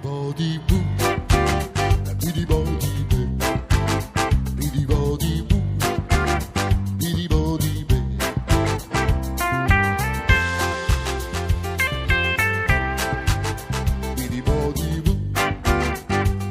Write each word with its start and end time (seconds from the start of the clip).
Bidi 0.00 0.08
bodi 0.08 0.60
boo, 0.68 0.78
bidi 2.18 2.44
bodi 2.46 3.04
boo, 3.08 3.26
bidi 4.54 4.86
bodi 4.86 5.44
boo, 5.48 5.62
bidi 6.96 7.26
bodi 7.26 7.84
boo. 7.88 8.02
Bidi 14.14 14.40
bodi 14.42 15.00
boo, 15.02 15.16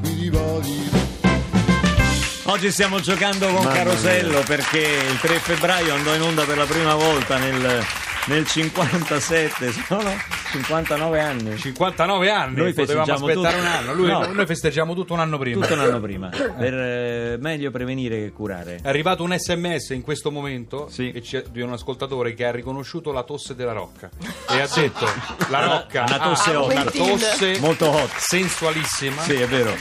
bidi 0.01 0.29
bodi 0.29 0.89
boo. 0.91 2.51
Oggi 2.51 2.71
stiamo 2.71 2.99
giocando 2.99 3.45
con 3.47 3.63
Mamma 3.63 3.71
Carosello 3.71 4.41
perché 4.41 4.79
il 4.79 5.19
3 5.21 5.39
febbraio 5.39 5.93
andò 5.93 6.13
in 6.13 6.21
onda 6.21 6.43
per 6.43 6.57
la 6.57 6.65
prima 6.65 6.95
volta 6.95 7.37
nel, 7.37 7.85
nel 8.25 8.45
57, 8.45 9.73
sono 9.87 10.35
59 10.51 11.19
anni. 11.19 11.57
59 11.57 12.29
anni, 12.29 12.55
Noi 12.55 12.73
potevamo 12.73 13.13
aspettare 13.13 13.33
tutto- 13.55 13.61
un 13.61 13.65
anno. 13.65 13.93
Lui- 13.93 14.07
No. 14.07 14.25
Noi 14.31 14.45
festeggiamo 14.45 14.93
tutto 14.93 15.13
un 15.13 15.19
anno 15.19 15.37
prima. 15.37 15.61
Tutto 15.61 15.73
un 15.73 15.79
anno 15.81 15.99
prima, 15.99 16.29
per 16.57 16.73
eh, 16.73 17.37
meglio 17.39 17.71
prevenire 17.71 18.17
che 18.19 18.31
curare. 18.31 18.79
È 18.81 18.87
arrivato 18.87 19.23
un 19.23 19.35
sms 19.37 19.89
in 19.89 20.01
questo 20.01 20.31
momento 20.31 20.87
Sì. 20.89 21.11
che 21.11 21.21
c'è- 21.21 21.43
di 21.51 21.61
un 21.61 21.73
ascoltatore 21.73 22.33
che 22.33 22.45
ha 22.45 22.51
riconosciuto 22.51 23.11
la 23.11 23.23
tosse 23.23 23.55
della 23.55 23.73
Rocca 23.73 24.09
e 24.49 24.59
ha 24.61 24.67
detto 24.73 25.05
la 25.49 25.65
Rocca 25.65 26.05
Una 26.07 26.19
tosse 26.19 26.51
ha 26.51 26.61
hot. 26.61 26.71
una 26.71 26.83
tosse 26.85 27.59
Molto 27.59 27.89
hot. 27.89 28.11
sensualissima 28.17 29.21
Sì, 29.21 29.33
è 29.33 29.47
vero. 29.47 29.71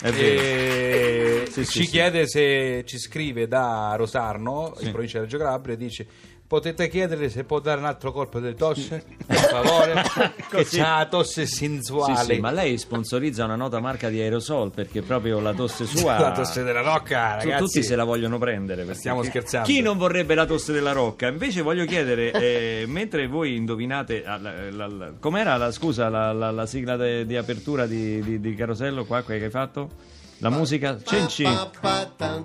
È 0.00 0.10
vero. 0.10 0.40
e 0.40 1.42
Sì, 1.50 1.64
sì, 1.64 1.70
ci 1.70 1.84
sì. 1.84 1.90
chiede 1.90 2.26
se 2.26 2.84
ci 2.86 2.98
scrive 2.98 3.46
da 3.48 3.94
Rosarno 3.96 4.74
in 4.80 4.90
provincia 4.90 5.18
di 5.18 5.24
Reggio 5.24 5.38
Calabria 5.38 5.74
e 5.74 5.78
dice 5.78 6.06
potete 6.52 6.88
chiedere 6.88 7.30
se 7.30 7.44
può 7.44 7.60
dare 7.60 7.80
un 7.80 7.86
altro 7.86 8.12
colpo 8.12 8.38
di 8.38 8.54
tosse 8.54 9.02
per 9.26 9.36
favore 9.38 10.02
che 10.50 10.64
c'ha 10.66 10.98
la 10.98 11.06
tosse 11.06 11.46
Sì, 11.46 11.54
sensuale 11.56 12.34
sì, 12.34 12.40
ma 12.40 12.50
lei 12.50 12.76
sponsorizza 12.76 13.46
una 13.46 13.56
nota 13.56 13.80
marca 13.80 14.10
di 14.10 14.20
aerosol 14.20 14.70
perché 14.70 15.00
proprio 15.00 15.40
la 15.40 15.54
tosse 15.54 15.86
sua 15.88 16.18
la 16.18 16.32
tosse 16.32 16.62
della 16.62 16.82
Rocca 16.82 17.36
ragazzi 17.36 17.56
Tutti 17.64 17.82
se 17.82 17.96
la 17.96 18.04
vogliono 18.04 18.36
prendere. 18.36 18.82
perché 18.82 18.98
Stiamo 18.98 19.22
scherzando. 19.22 19.66
Chi 19.66 19.80
non 19.80 19.96
vorrebbe 19.96 20.34
la 20.34 20.44
tosse 20.44 20.74
della 20.74 20.92
rocca? 20.92 21.26
Invece 21.28 21.62
voglio 21.62 21.86
chiedere, 21.86 22.32
eh, 22.32 22.84
mentre 22.86 23.26
voi 23.28 23.56
indovinate, 23.56 24.22
ah, 24.26 24.36
la- 24.36 24.70
la- 24.70 24.86
la- 24.88 25.12
com'era 25.18 25.56
la 25.56 25.70
scusa, 25.72 26.10
la, 26.10 26.32
la- 26.34 26.50
la 26.50 26.66
sigla 26.66 26.96
de- 26.96 27.24
di 27.24 27.34
apertura 27.34 27.86
di, 27.86 28.20
di- 28.20 28.40
di 28.40 28.54
Carosello 28.54 29.06
qua 29.06 29.22
che 29.22 29.42
hai 29.42 29.48
fatto? 29.50 29.88
La 30.42 30.50
musica? 30.50 30.98
Cenci? 31.04 31.44
No, 31.44 31.70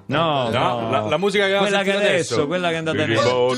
no, 0.05 0.49
No, 0.49 0.89
la- 0.91 0.99
la 1.09 1.17
musica 1.17 1.45
che 1.47 1.55
abbiamo 1.55 1.67
quella 1.67 1.81
che 1.81 1.93
adesso, 1.95 2.33
adesso. 2.35 2.45
quella 2.47 2.67
che 2.67 2.73
è 2.75 2.77
andata 2.77 3.01
adesso. 3.01 3.55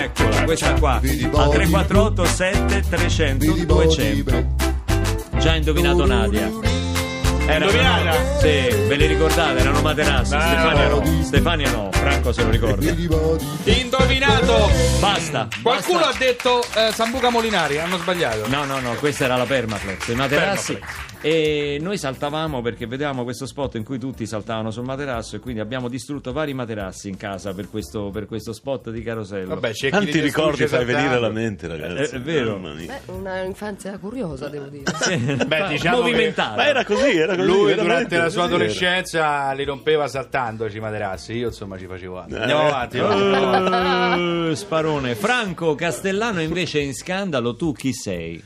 Eccola, 0.00 0.44
questa 0.44 0.72
qua. 0.74 0.94
Al 0.94 1.50
348 1.50 2.24
7 2.24 2.84
300 2.88 3.44
Bidi 3.52 3.66
bodi 3.66 3.86
200. 3.86 4.30
boo. 4.30 5.38
Già 5.40 5.54
indovinato 5.56 6.06
Nadia. 6.06 6.48
Era 7.46 7.64
Indovinata? 7.64 8.12
Sì, 8.38 8.46
ve 8.86 8.96
li 8.96 9.06
ricordate? 9.06 9.60
Erano 9.60 9.80
materassi. 9.80 10.34
No. 10.34 10.40
Stefania 10.42 10.88
no. 10.88 11.22
Stefania 11.22 11.70
no, 11.70 11.88
Franco 11.92 12.32
se 12.32 12.42
lo 12.44 12.50
ricorda. 12.50 12.90
Indovinato 13.64 14.37
Basta. 15.18 15.48
qualcuno 15.62 15.98
basta. 15.98 16.14
ha 16.14 16.18
detto 16.18 16.62
eh, 16.74 16.92
Sambuca 16.92 17.30
Molinari 17.30 17.78
hanno 17.78 17.96
sbagliato 17.98 18.46
No, 18.48 18.64
no, 18.64 18.78
no, 18.80 18.94
questa 18.94 19.24
era 19.24 19.36
la 19.36 19.44
Permaflex, 19.44 20.08
i 20.08 20.14
materassi. 20.14 20.78
E 21.20 21.78
noi 21.80 21.98
saltavamo 21.98 22.62
perché 22.62 22.86
vedevamo 22.86 23.24
questo 23.24 23.44
spot 23.44 23.74
in 23.74 23.82
cui 23.82 23.98
tutti 23.98 24.24
saltavano 24.24 24.70
sul 24.70 24.84
materasso 24.84 25.34
e 25.34 25.40
quindi 25.40 25.60
abbiamo 25.60 25.88
distrutto 25.88 26.32
vari 26.32 26.54
materassi 26.54 27.08
in 27.08 27.16
casa 27.16 27.52
per 27.52 27.68
questo, 27.68 28.10
per 28.10 28.26
questo 28.26 28.52
spot 28.52 28.90
di 28.90 29.02
Carosello. 29.02 29.54
Vabbè, 29.54 29.72
c'è 29.72 29.88
Tanti 29.90 30.20
ricordi 30.20 30.66
fai 30.68 30.84
venire 30.84 31.08
saltando. 31.08 31.26
alla 31.26 31.34
mente, 31.34 31.66
ragazzi. 31.66 32.14
È- 32.14 32.18
è 32.18 32.20
vero. 32.20 32.56
Beh, 32.58 33.00
una 33.06 33.40
infanzia 33.42 33.98
curiosa, 33.98 34.48
devo 34.48 34.66
dire. 34.66 34.84
Beh, 35.44 35.66
diciamo 35.68 35.96
che 35.96 36.02
movimentata. 36.02 36.54
Ma 36.54 36.66
era 36.68 36.84
così, 36.84 37.16
era 37.18 37.34
così. 37.34 37.48
Lui 37.48 37.74
durante 37.74 38.16
la 38.16 38.28
sua 38.28 38.44
adolescenza 38.44 39.50
li 39.52 39.64
rompeva 39.64 40.06
saltandoci 40.06 40.76
i 40.76 40.80
materassi. 40.80 41.32
Io 41.32 41.48
insomma 41.48 41.76
ci 41.78 41.86
facevo 41.86 42.20
altro. 42.20 42.38
Andiamo 42.38 42.62
Eh. 42.62 42.66
avanti. 42.66 42.98
va. 42.98 44.14
Eh, 44.50 44.54
Sparone. 45.08 45.14
Franco 45.14 45.74
Castellano 45.74 46.40
invece 46.40 46.80
è 46.80 46.82
in 46.82 46.94
scandalo, 46.94 47.54
tu 47.54 47.72
chi 47.72 47.92
sei? 47.92 48.42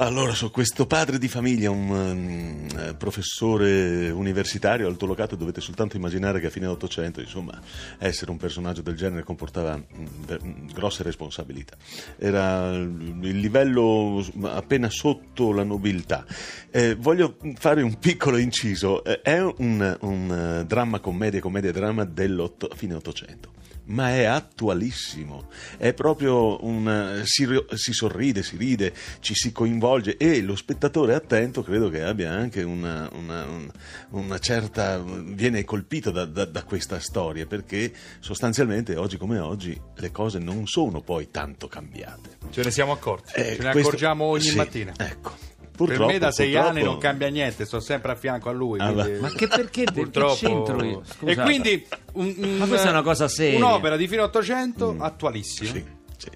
Allora, 0.00 0.32
so 0.32 0.50
questo 0.50 0.86
padre 0.86 1.18
di 1.18 1.26
famiglia, 1.26 1.70
un 1.70 1.90
um, 1.90 2.94
professore 2.96 4.10
universitario 4.10 4.86
altolocato, 4.86 5.34
dovete 5.34 5.60
soltanto 5.60 5.96
immaginare 5.96 6.38
che 6.38 6.46
a 6.46 6.50
fine 6.50 6.66
Ottocento, 6.66 7.20
insomma, 7.20 7.60
essere 7.98 8.30
un 8.30 8.36
personaggio 8.36 8.80
del 8.80 8.94
genere 8.94 9.24
comportava 9.24 9.76
mm, 9.76 10.68
grosse 10.72 11.02
responsabilità. 11.02 11.76
Era 12.16 12.72
il 12.76 13.40
livello 13.40 14.24
appena 14.42 14.88
sotto 14.88 15.52
la 15.52 15.64
nobiltà. 15.64 16.24
Eh, 16.70 16.94
voglio 16.94 17.36
fare 17.56 17.82
un 17.82 17.98
piccolo 17.98 18.36
inciso. 18.36 19.02
Eh, 19.02 19.20
è 19.20 19.42
un, 19.42 19.96
un, 20.02 20.60
eh, 20.60 20.64
dramma 20.64 21.00
commedia, 21.00 21.40
commedia 21.40 21.72
dramma 21.72 22.04
dell'otto- 22.04 22.70
fine 22.76 22.94
Ottocento. 22.94 23.56
Ma 23.90 24.10
è 24.10 24.24
attualissimo, 24.24 25.48
è 25.78 25.94
proprio 25.94 26.62
un. 26.64 27.22
Si, 27.24 27.46
ri- 27.46 27.64
si 27.74 27.92
sorride, 27.94 28.42
si 28.42 28.56
ride, 28.58 28.92
ci 29.20 29.34
si 29.34 29.50
coinvolge 29.50 30.18
e 30.18 30.42
lo 30.42 30.56
spettatore 30.56 31.14
attento 31.14 31.62
credo 31.62 31.88
che 31.88 32.02
abbia 32.02 32.30
anche 32.30 32.62
una, 32.62 33.08
una- 33.14 33.46
un- 33.46 33.70
una 34.10 34.38
certa. 34.38 34.98
viene 34.98 35.64
colpito 35.64 36.10
da, 36.10 36.26
da- 36.26 36.44
da 36.44 36.62
questa 36.64 37.00
storia 37.00 37.46
perché 37.46 37.90
sostanzialmente 38.20 38.94
oggi 38.96 39.16
come 39.16 39.38
oggi 39.38 39.80
le 39.96 40.10
cose 40.10 40.38
non 40.38 40.66
sono 40.66 41.00
poi 41.00 41.30
tanto 41.30 41.66
cambiate. 41.66 42.36
Ce 42.50 42.62
ne 42.62 42.70
siamo 42.70 42.92
accorti. 42.92 43.32
Eh, 43.36 43.56
Ce 43.56 43.62
ne 43.62 43.70
questo- 43.70 43.78
accorgiamo 43.88 44.24
ogni 44.24 44.42
sì, 44.42 44.56
mattina. 44.56 44.92
Ecco. 44.98 45.32
Per 45.78 45.86
Purtroppo, 45.86 46.12
me 46.12 46.18
da 46.18 46.32
sei 46.32 46.50
purtroppo- 46.50 46.68
anni 46.76 46.82
non 46.84 46.98
cambia 46.98 47.28
niente, 47.28 47.64
sto 47.64 47.78
sempre 47.80 48.12
a 48.12 48.14
fianco 48.16 48.48
a 48.48 48.52
lui. 48.52 48.80
Ah, 48.80 48.92
quindi- 48.92 49.20
Ma 49.20 49.28
che 49.30 49.46
perché? 49.46 49.84
Che 49.84 49.92
Purtroppo. 49.92 50.34
c'entro 50.34 50.84
io? 50.84 51.00
E 51.02 51.04
Scusate. 51.18 51.42
quindi 51.42 51.86
un- 52.14 52.34
un- 52.36 52.56
Ma 52.56 52.66
questa 52.66 52.88
è 52.88 52.90
una 52.90 53.02
cosa 53.02 53.28
seria. 53.28 53.58
Un'opera 53.58 53.96
di 53.96 54.08
fine 54.08 54.22
800 54.22 54.96
attualissima. 54.98 55.70
Sì, 55.70 55.84
sì. 56.16 56.28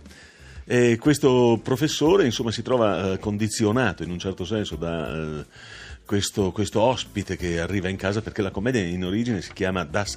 E 0.64 0.96
questo 0.98 1.58
professore 1.62 2.24
insomma 2.24 2.52
si 2.52 2.62
trova 2.62 3.12
eh, 3.14 3.18
condizionato 3.18 4.04
in 4.04 4.10
un 4.12 4.18
certo 4.20 4.44
senso 4.44 4.76
da 4.76 5.12
eh, 5.40 5.44
questo, 6.06 6.52
questo 6.52 6.80
ospite 6.80 7.36
che 7.36 7.58
arriva 7.58 7.88
in 7.88 7.96
casa 7.96 8.22
perché 8.22 8.42
la 8.42 8.50
commedia 8.52 8.80
in 8.80 9.04
origine 9.04 9.40
si 9.42 9.52
chiama 9.52 9.82
Das 9.84 10.16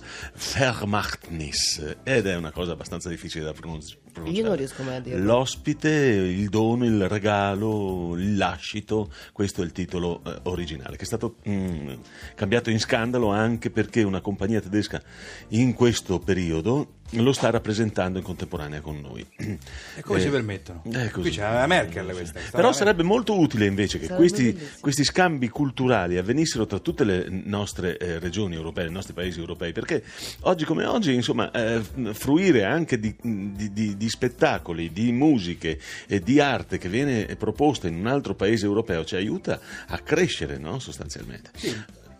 Vermachtnis 0.54 1.96
ed 2.04 2.28
è 2.28 2.36
una 2.36 2.52
cosa 2.52 2.74
abbastanza 2.74 3.10
difficile 3.10 3.44
da 3.46 3.54
pronunci- 3.54 3.96
pronunciare. 3.96 4.05
Io 4.24 4.44
non 4.44 4.56
riesco 4.56 4.84
mai 4.84 4.96
a 4.96 5.00
dirlo. 5.00 5.24
L'ospite, 5.24 5.90
il 5.90 6.50
dono, 6.50 6.86
il 6.86 7.08
regalo, 7.08 8.16
il 8.16 8.38
lascito, 8.38 9.12
questo 9.32 9.62
è 9.62 9.66
il 9.66 9.72
titolo 9.72 10.22
eh, 10.26 10.40
originale, 10.44 10.96
che 10.96 11.04
è 11.04 11.06
stato 11.06 11.36
mm, 11.48 11.94
cambiato 12.36 12.70
in 12.70 12.80
scandalo 12.80 13.30
anche 13.30 13.70
perché 13.70 14.04
una 14.04 14.22
compagnia 14.22 14.62
tedesca 14.62 15.02
in 15.50 15.74
questo 15.74 16.20
periodo 16.20 17.04
lo 17.22 17.34
sta 17.34 17.50
rappresentando 17.50 18.18
in 18.18 18.24
contemporanea 18.24 18.82
con 18.82 19.00
noi. 19.00 19.26
E 19.36 20.02
come 20.02 20.20
Eh, 20.20 20.22
si 20.22 20.30
permettono? 20.30 20.82
così. 20.84 21.10
Qui 21.12 21.30
c'è 21.32 21.42
la 21.42 21.68
Merkel 21.68 22.06
questa. 22.12 22.40
sta 22.40 22.56
Però 22.58 22.70
la 22.70 22.74
sarebbe 22.74 23.04
molto 23.04 23.38
utile 23.40 23.66
invece 23.66 24.00
che 24.00 24.08
questi, 24.08 24.58
questi 24.80 25.04
scambi 25.04 25.50
culturali 25.50 26.18
avvenissero 26.18 26.66
tra 26.66 26.80
tutte 26.80 27.04
le 27.04 27.26
nostre 27.30 27.98
eh, 27.98 28.20
regioni 28.20 28.56
europee, 28.56 28.88
i 28.88 28.92
nostri 28.92 29.14
paesi 29.14 29.40
europei, 29.40 29.72
perché 29.72 30.04
oggi 30.42 30.66
come 30.66 30.86
oggi, 30.86 31.14
insomma, 31.14 31.52
eh, 31.52 31.82
fruire 32.14 32.64
anche 32.64 33.00
di, 33.00 33.14
di- 33.22 33.72
di- 33.74 33.98
di 33.98 34.10
spettacoli, 34.10 34.92
di 34.92 35.12
musiche 35.12 35.80
e 36.08 36.20
di 36.22 36.40
arte 36.40 36.78
che 36.78 36.90
viene 36.90 37.36
proposta 37.38 37.88
in 37.88 37.96
un 37.96 38.08
altro 38.08 38.36
paese 38.36 38.66
europeo 38.66 39.04
ci 39.06 39.16
aiuta 39.16 39.60
a 39.88 39.98
crescere, 40.00 40.58
no? 40.58 40.80
sostanzialmente. 40.80 41.52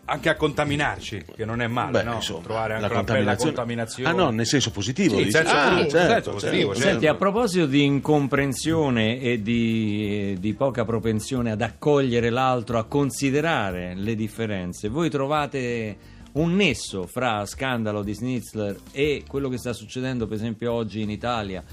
Anche 0.08 0.28
a 0.28 0.36
contaminarci, 0.36 1.24
che 1.34 1.44
non 1.44 1.60
è 1.60 1.66
male, 1.66 1.90
Beh, 1.90 2.02
no? 2.04 2.14
insomma, 2.14 2.42
Trovare 2.42 2.74
anche 2.74 2.86
la 2.86 3.00
una 3.00 3.02
bella 3.02 3.36
contaminazione-. 3.36 4.08
Ah 4.08 4.12
no, 4.12 4.30
nel 4.30 4.46
senso 4.46 4.70
positivo. 4.70 5.16
Sì, 5.16 5.24
dici? 5.24 5.30
senso 5.32 5.52
Ah, 5.52 5.68
positivo, 5.68 5.90
certo, 5.90 6.12
senso 6.12 6.30
positivo, 6.30 6.74
certo. 6.74 6.88
Senti, 6.88 7.06
a 7.08 7.14
proposito 7.14 7.66
di 7.66 7.84
incomprensione 7.84 9.20
e 9.20 9.42
di, 9.42 10.36
di 10.38 10.54
poca 10.54 10.84
propensione 10.84 11.50
ad 11.50 11.60
accogliere 11.60 12.30
l'altro, 12.30 12.78
a 12.78 12.84
considerare 12.84 13.94
le 13.96 14.14
differenze, 14.14 14.88
voi 14.88 15.10
trovate 15.10 15.96
un 16.32 16.54
nesso 16.54 17.06
fra 17.06 17.44
scandalo 17.46 18.02
di 18.02 18.14
Schnitzler 18.14 18.76
e 18.92 19.24
quello 19.26 19.48
che 19.48 19.56
sta 19.58 19.72
succedendo 19.72 20.26
per 20.26 20.36
esempio 20.36 20.72
oggi 20.72 21.00
in 21.00 21.10
Italia 21.10 21.64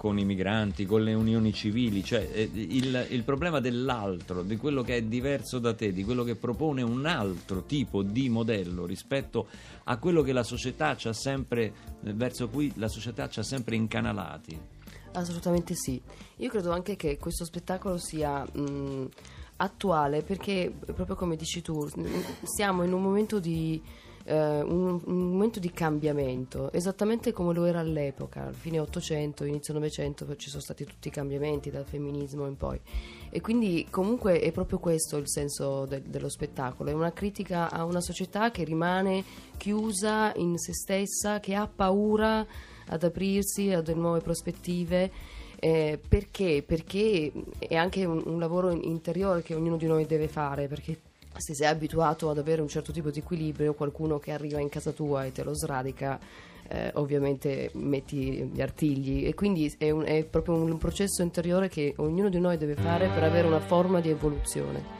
con 0.00 0.18
i 0.18 0.24
migranti, 0.24 0.86
con 0.86 1.02
le 1.02 1.12
unioni 1.12 1.52
civili, 1.52 2.02
cioè 2.02 2.26
eh, 2.32 2.50
il, 2.54 3.08
il 3.10 3.22
problema 3.22 3.60
dell'altro, 3.60 4.42
di 4.42 4.56
quello 4.56 4.80
che 4.80 4.96
è 4.96 5.02
diverso 5.02 5.58
da 5.58 5.74
te, 5.74 5.92
di 5.92 6.04
quello 6.04 6.24
che 6.24 6.36
propone 6.36 6.80
un 6.80 7.04
altro 7.04 7.64
tipo 7.64 8.02
di 8.02 8.30
modello 8.30 8.86
rispetto 8.86 9.48
a 9.84 9.98
quello 9.98 10.22
che 10.22 10.32
la 10.32 10.42
società 10.42 10.96
ci 10.96 11.08
ha 11.08 11.12
sempre, 11.12 11.74
eh, 12.02 12.14
verso 12.14 12.48
cui 12.48 12.72
la 12.76 12.88
società 12.88 13.28
ci 13.28 13.40
ha 13.40 13.42
sempre 13.42 13.76
incanalati. 13.76 14.58
Assolutamente 15.12 15.74
sì. 15.74 16.00
Io 16.36 16.48
credo 16.48 16.72
anche 16.72 16.96
che 16.96 17.18
questo 17.18 17.44
spettacolo 17.44 17.98
sia 17.98 18.42
mh, 18.42 19.06
attuale 19.56 20.22
perché, 20.22 20.72
proprio 20.94 21.14
come 21.14 21.36
dici 21.36 21.60
tu, 21.60 21.86
siamo 22.42 22.84
in 22.84 22.94
un 22.94 23.02
momento 23.02 23.38
di, 23.38 23.78
eh, 24.24 24.60
un, 24.60 25.00
un 25.04 25.30
momento 25.30 25.58
di 25.58 25.70
cambiamento, 25.70 26.70
esattamente 26.72 27.32
come 27.32 27.54
lo 27.54 27.64
era 27.64 27.80
all'epoca, 27.80 28.48
a 28.48 28.52
fine 28.52 28.78
800, 28.78 29.44
inizio 29.44 29.74
900, 29.74 30.24
poi 30.24 30.38
ci 30.38 30.48
sono 30.48 30.62
stati 30.62 30.84
tutti 30.84 31.08
i 31.08 31.10
cambiamenti 31.10 31.70
dal 31.70 31.84
femminismo 31.84 32.46
in 32.46 32.56
poi. 32.56 32.80
E 33.30 33.40
quindi 33.40 33.86
comunque 33.90 34.40
è 34.40 34.50
proprio 34.52 34.78
questo 34.78 35.16
il 35.16 35.28
senso 35.28 35.86
de- 35.86 36.02
dello 36.02 36.28
spettacolo, 36.28 36.90
è 36.90 36.92
una 36.92 37.12
critica 37.12 37.70
a 37.70 37.84
una 37.84 38.00
società 38.00 38.50
che 38.50 38.64
rimane 38.64 39.24
chiusa 39.56 40.32
in 40.36 40.58
se 40.58 40.74
stessa, 40.74 41.40
che 41.40 41.54
ha 41.54 41.66
paura 41.66 42.46
ad 42.86 43.02
aprirsi 43.02 43.70
a 43.70 43.80
delle 43.80 44.00
nuove 44.00 44.20
prospettive. 44.20 45.38
Eh, 45.62 46.00
perché? 46.08 46.64
Perché 46.66 47.30
è 47.58 47.76
anche 47.76 48.04
un, 48.04 48.22
un 48.24 48.38
lavoro 48.38 48.70
interiore 48.70 49.42
che 49.42 49.54
ognuno 49.54 49.76
di 49.76 49.86
noi 49.86 50.06
deve 50.06 50.26
fare, 50.26 50.68
perché 50.68 50.98
se 51.40 51.54
sei 51.54 51.66
abituato 51.66 52.30
ad 52.30 52.38
avere 52.38 52.62
un 52.62 52.68
certo 52.68 52.92
tipo 52.92 53.10
di 53.10 53.18
equilibrio, 53.20 53.74
qualcuno 53.74 54.18
che 54.18 54.32
arriva 54.32 54.60
in 54.60 54.68
casa 54.68 54.92
tua 54.92 55.24
e 55.24 55.32
te 55.32 55.42
lo 55.42 55.54
sradica, 55.54 56.18
eh, 56.68 56.90
ovviamente 56.94 57.70
metti 57.74 58.48
gli 58.52 58.60
artigli 58.60 59.26
e 59.26 59.34
quindi 59.34 59.72
è, 59.76 59.90
un- 59.90 60.04
è 60.04 60.24
proprio 60.24 60.54
un, 60.54 60.78
processo 60.78 61.22
interiore 61.22 61.68
che 61.68 61.94
ognuno 61.96 62.28
di 62.28 62.38
noi 62.38 62.56
deve 62.56 62.76
fare 62.76 63.08
per 63.08 63.24
avere 63.24 63.46
una 63.46 63.60
forma 63.60 64.00
di 64.00 64.10
evoluzione. 64.10 64.98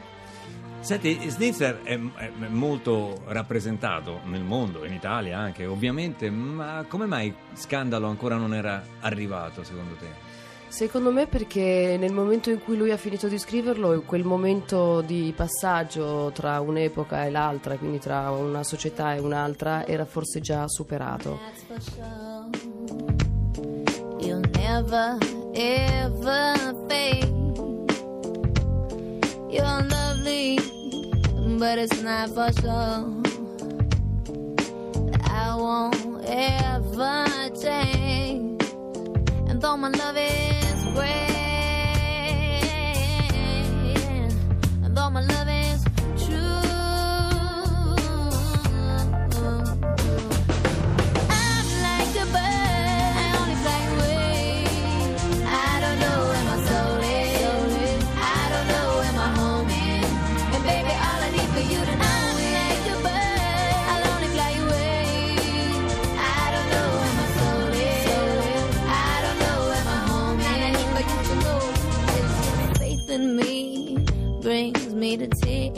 Senti, 0.81 1.29
Snitzer 1.29 1.81
è, 1.83 1.93
è 1.93 2.47
molto 2.49 3.21
rappresentato 3.27 4.19
nel 4.25 4.41
mondo, 4.41 4.83
in 4.83 4.93
Italia 4.93 5.37
anche, 5.37 5.65
ovviamente, 5.65 6.29
ma 6.31 6.83
come 6.87 7.05
mai 7.05 7.33
Scandalo 7.53 8.07
ancora 8.07 8.35
non 8.35 8.53
era 8.53 8.83
arrivato, 8.99 9.63
secondo 9.63 9.93
te? 9.93 10.30
Secondo 10.71 11.11
me 11.11 11.27
perché 11.27 11.97
nel 11.99 12.13
momento 12.13 12.49
in 12.49 12.63
cui 12.63 12.77
lui 12.77 12.91
ha 12.91 12.97
finito 12.97 13.27
di 13.27 13.37
scriverlo, 13.37 14.03
quel 14.03 14.23
momento 14.23 15.01
di 15.01 15.33
passaggio 15.35 16.31
tra 16.33 16.61
un'epoca 16.61 17.25
e 17.25 17.29
l'altra, 17.29 17.77
quindi 17.77 17.99
tra 17.99 18.31
una 18.31 18.63
società 18.63 19.13
e 19.13 19.19
un'altra, 19.19 19.85
era 19.85 20.05
forse 20.05 20.39
già 20.39 20.63
superato. 20.69 21.39
You'll 24.21 24.49
never, 24.53 25.17
ever 25.53 26.75
fade. 26.87 27.29
You're 29.49 29.85
lovely, 29.89 30.57
but 31.57 31.79
it's 31.79 32.01
not 32.01 32.29
for 32.29 32.49
sure. 32.53 33.19
I 35.25 35.53
won't 35.53 36.23
ever 36.25 37.51
change. 37.61 38.30
Though 39.61 39.77
my 39.77 39.89
love 39.89 40.17
is 40.17 40.83
great, 40.85 41.40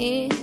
tears. 0.03 0.33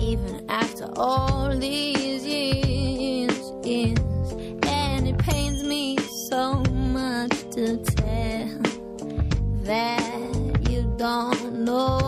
Even 0.00 0.44
after 0.48 0.88
all 0.96 1.48
these 1.58 2.24
years, 2.24 3.38
years, 3.64 4.32
and 4.62 5.08
it 5.08 5.18
pains 5.18 5.64
me 5.64 5.98
so 6.30 6.62
much 6.92 7.34
to 7.54 7.76
tell 7.96 8.48
that 9.70 10.60
you 10.70 10.82
don't 10.96 11.64
know 11.64 12.05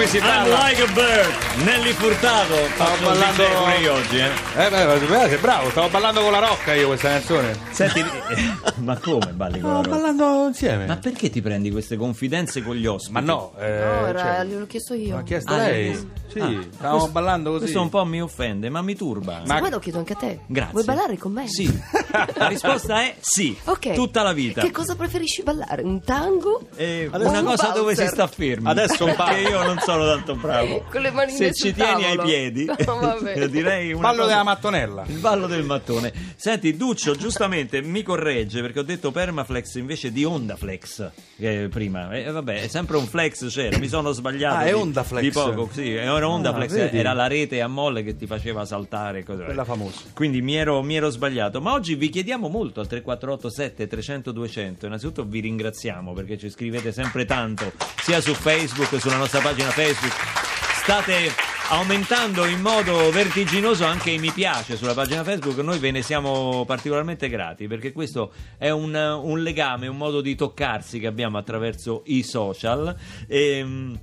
Balla, 0.00 0.06
eh, 0.06 0.06
qui 0.06 0.06
si 0.06 0.18
I'm 0.18 0.44
balla. 0.44 0.58
like 0.68 0.80
a 0.80 0.86
bird, 0.94 1.34
Nelly 1.64 1.92
Furtado. 1.92 2.54
Faccio 2.74 3.04
ballando- 3.04 3.42
pure 3.44 3.76
io 3.78 3.92
oggi, 3.92 4.16
eh. 4.18 4.30
Eh, 4.56 4.70
beh, 4.70 5.06
beh, 5.06 5.28
sei 5.28 5.36
bravo, 5.38 5.68
stavo 5.70 5.88
ballando 5.88 6.22
con 6.22 6.32
la 6.32 6.38
rocca 6.38 6.72
io 6.74 6.86
questa 6.86 7.08
canzone. 7.10 7.54
Senti, 7.70 8.00
eh, 8.00 8.54
ma 8.76 8.96
come 8.98 9.26
balli 9.32 9.60
con 9.60 9.70
la 9.72 9.78
Stavo 9.80 9.96
roba? 9.96 10.12
ballando 10.12 10.46
insieme. 10.48 10.86
Ma 10.86 10.96
perché 10.96 11.28
ti 11.28 11.42
prendi 11.42 11.70
queste 11.70 11.96
confidenze 11.96 12.62
con 12.62 12.76
gli 12.76 12.86
ospiti? 12.86 13.12
Ma 13.12 13.20
no, 13.20 13.52
eh, 13.58 13.68
no, 13.68 14.06
era, 14.06 14.18
cioè, 14.36 14.44
gliel'ho 14.46 14.66
chiesto 14.66 14.94
io. 14.94 15.16
l'ha 15.16 15.22
chiesto 15.22 15.52
Ah, 15.52 15.56
lei? 15.58 15.94
Sì, 16.30 16.38
Ah, 16.40 16.48
stavamo 16.72 16.96
questo- 16.96 17.10
ballando 17.10 17.50
così. 17.50 17.62
Questo 17.64 17.82
un 17.82 17.88
po' 17.90 18.04
mi 18.06 18.22
offende, 18.22 18.70
ma 18.70 18.80
mi 18.80 18.94
turba. 18.96 19.42
Ma 19.44 19.58
poi 19.58 19.70
lo 19.70 19.78
chiedo 19.80 19.98
anche 19.98 20.12
a 20.14 20.16
te. 20.16 20.38
Grazie. 20.46 20.72
Vuoi 20.72 20.84
ballare 20.84 21.18
con 21.18 21.32
me? 21.32 21.46
Sì. 21.48 21.80
La 22.36 22.46
risposta 22.48 23.02
è 23.02 23.16
sì. 23.20 23.54
Ok. 23.64 23.92
Tutta 23.92 24.22
la 24.22 24.32
vita. 24.32 24.62
Che 24.62 24.70
cosa 24.70 24.94
preferisci 24.94 25.42
ballare? 25.42 25.82
Un 25.82 26.02
tango? 26.02 26.62
Eh, 26.76 27.10
una 27.12 27.40
Un 27.40 27.44
cosa 27.44 27.68
dove 27.68 27.94
si 27.94 28.06
sta 28.06 28.26
fermi. 28.26 28.68
Adesso 28.68 29.04
un 29.04 29.14
Perché 29.14 29.32
pa- 29.42 29.48
io 29.48 29.62
non 29.62 29.78
so 29.78 29.88
sono 29.90 30.06
tanto 30.06 30.36
bravo. 30.36 30.84
Con 30.88 31.00
le 31.02 31.10
manine 31.10 31.36
Se 31.36 31.49
ci 31.52 31.72
tieni 31.72 32.04
ai 32.04 32.18
piedi, 32.18 32.64
No, 32.86 33.46
direi 33.48 33.92
una 33.92 34.00
Ballo 34.08 34.16
cosa- 34.22 34.28
della 34.28 34.42
mattonella. 34.42 35.04
Il 35.06 35.18
ballo 35.18 35.46
del 35.46 35.62
mattone. 35.64 36.12
Senti, 36.36 36.76
Duccio 36.76 37.14
giustamente 37.14 37.82
mi 37.82 38.02
corregge 38.02 38.60
perché 38.60 38.80
ho 38.80 38.82
detto 38.84 39.10
Permaflex 39.10 39.74
invece 39.76 40.12
di 40.12 40.24
Ondaflex 40.24 41.10
eh, 41.38 41.68
prima. 41.70 42.10
E 42.12 42.30
vabbè, 42.30 42.62
è 42.62 42.66
sempre 42.68 42.96
un 42.96 43.06
flex 43.06 43.48
c'era, 43.52 43.78
mi 43.78 43.88
sono 43.88 44.12
sbagliato. 44.12 44.56
Ah, 44.56 44.62
è 44.64 44.68
di- 44.68 44.72
Ondaflex. 44.74 45.22
Di 45.22 45.30
poco, 45.30 45.68
sì, 45.72 45.92
era 45.92 46.28
Ondaflex, 46.28 46.70
vedi? 46.72 46.98
era 46.98 47.12
la 47.12 47.26
rete 47.26 47.60
a 47.60 47.66
molle 47.68 48.02
che 48.02 48.16
ti 48.16 48.26
faceva 48.26 48.64
saltare. 48.64 49.24
Così. 49.24 49.42
Quella 49.44 49.64
famosa. 49.64 50.00
Quindi 50.14 50.40
mi 50.42 50.56
ero, 50.56 50.82
mi 50.82 50.96
ero 50.96 51.10
sbagliato. 51.10 51.60
Ma 51.60 51.72
oggi 51.72 51.94
vi 51.94 52.08
chiediamo 52.08 52.48
molto 52.48 52.80
al 52.80 52.86
3487 52.86 53.86
300 53.86 54.32
200. 54.32 54.86
Innanzitutto 54.86 55.24
vi 55.24 55.40
ringraziamo 55.40 56.12
perché 56.12 56.38
ci 56.38 56.50
scrivete 56.50 56.92
sempre 56.92 57.24
tanto, 57.24 57.72
sia 58.02 58.20
su 58.20 58.34
Facebook, 58.34 59.00
sulla 59.00 59.16
nostra 59.16 59.40
pagina 59.40 59.68
Facebook. 59.70 60.49
State 60.90 61.30
aumentando 61.68 62.46
in 62.46 62.60
modo 62.60 63.12
vertiginoso 63.12 63.84
anche 63.84 64.10
i 64.10 64.18
mi 64.18 64.32
piace 64.32 64.76
sulla 64.76 64.92
pagina 64.92 65.22
Facebook. 65.22 65.56
Noi 65.58 65.78
ve 65.78 65.92
ne 65.92 66.02
siamo 66.02 66.64
particolarmente 66.64 67.28
grati 67.28 67.68
perché 67.68 67.92
questo 67.92 68.32
è 68.58 68.70
un, 68.70 68.92
un 68.92 69.40
legame, 69.40 69.86
un 69.86 69.96
modo 69.96 70.20
di 70.20 70.34
toccarsi 70.34 70.98
che 70.98 71.06
abbiamo 71.06 71.38
attraverso 71.38 72.02
i 72.06 72.24
social. 72.24 72.92
Ehm, 73.28 74.00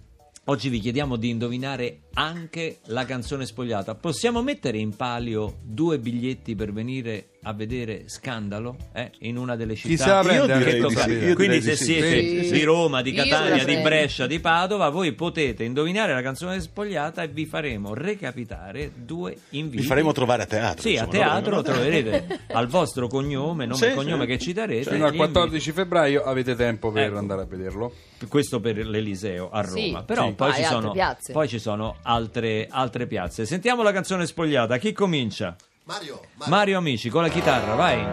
Oggi 0.49 0.69
vi 0.69 0.79
chiediamo 0.79 1.17
di 1.17 1.27
indovinare 1.27 2.03
anche 2.13 2.77
la 2.85 3.03
canzone 3.03 3.45
spogliata. 3.45 3.95
Possiamo 3.95 4.41
mettere 4.41 4.77
in 4.77 4.95
palio 4.95 5.57
due 5.61 5.99
biglietti 5.99 6.55
per 6.55 6.71
venire 6.71 7.31
a 7.43 7.53
vedere 7.53 8.03
Scandalo 8.07 8.75
eh? 8.93 9.11
in 9.19 9.37
una 9.37 9.55
delle 9.55 9.75
città 9.75 9.87
Chi 9.89 9.97
se 9.97 10.07
la 10.09 10.19
prende 10.21 10.35
Io 10.53 10.57
direi 10.57 10.63
che 10.81 10.87
di 10.87 10.93
tocca? 10.93 11.03
sì, 11.07 11.33
Quindi 11.35 11.61
se 11.61 11.75
siete 11.75 12.19
Sì, 12.19 12.43
sì. 12.45 12.51
di 12.51 12.63
Roma, 12.63 13.01
di 13.01 13.13
Catania, 13.13 13.63
di. 13.63 13.77
Brescia, 13.77 14.27
di 14.27 14.39
Padova, 14.39 14.89
voi 14.89 15.13
potete 15.13 15.63
indovinare 15.63 16.13
la 16.13 16.21
canzone 16.21 16.59
spogliata 16.59 17.21
e 17.23 17.27
vi 17.29 17.45
faremo 17.45 17.93
recapitare 17.93 18.91
due 18.95 19.37
inviti. 19.51 19.81
Vi 19.81 19.87
faremo 19.87 20.11
trovare 20.11 20.43
a 20.43 20.45
teatro. 20.45 20.81
Sì, 20.81 20.97
a 20.97 21.05
insomma, 21.05 21.11
teatro 21.11 21.55
no? 21.55 21.61
troverete 21.61 22.39
al 22.51 22.67
vostro 22.67 23.07
cognome, 23.07 23.65
nome 23.65 23.77
Sì, 23.79 23.85
e 23.85 23.93
cognome 23.93 24.23
sì. 24.25 24.27
che 24.31 24.37
citerete. 24.39 24.91
Fino 24.91 25.05
al 25.05 25.13
gli 25.13 25.17
14 25.17 25.71
febbraio 25.71 26.23
avete 26.23 26.55
tempo 26.55 26.91
per 26.91 27.03
Ecco. 27.05 27.17
andare 27.17 27.41
a 27.43 27.45
vederlo. 27.45 27.93
Questo 28.27 28.59
per 28.59 28.77
l'Eliseo 28.77 29.49
a 29.51 29.63
Sì, 29.65 29.85
Roma. 29.91 30.03
Però 30.03 30.27
sì. 30.27 30.33
poi, 30.33 30.49
Ah, 30.49 30.53
ci 30.53 30.63
sono, 30.63 30.95
poi 31.31 31.47
ci 31.47 31.59
sono 31.59 31.97
altre, 32.01 32.67
altre 32.69 33.05
piazze. 33.07 33.45
Sentiamo 33.45 33.83
la 33.83 33.91
canzone 33.93 34.25
spogliata. 34.25 34.77
Chi 34.77 34.91
comincia? 34.91 35.55
Mario, 35.87 36.19
Mario. 36.33 36.53
Mario 36.53 36.77
Amici 36.79 37.09
con 37.09 37.21
la 37.21 37.29
chitarra, 37.29 37.73
vai. 37.75 38.05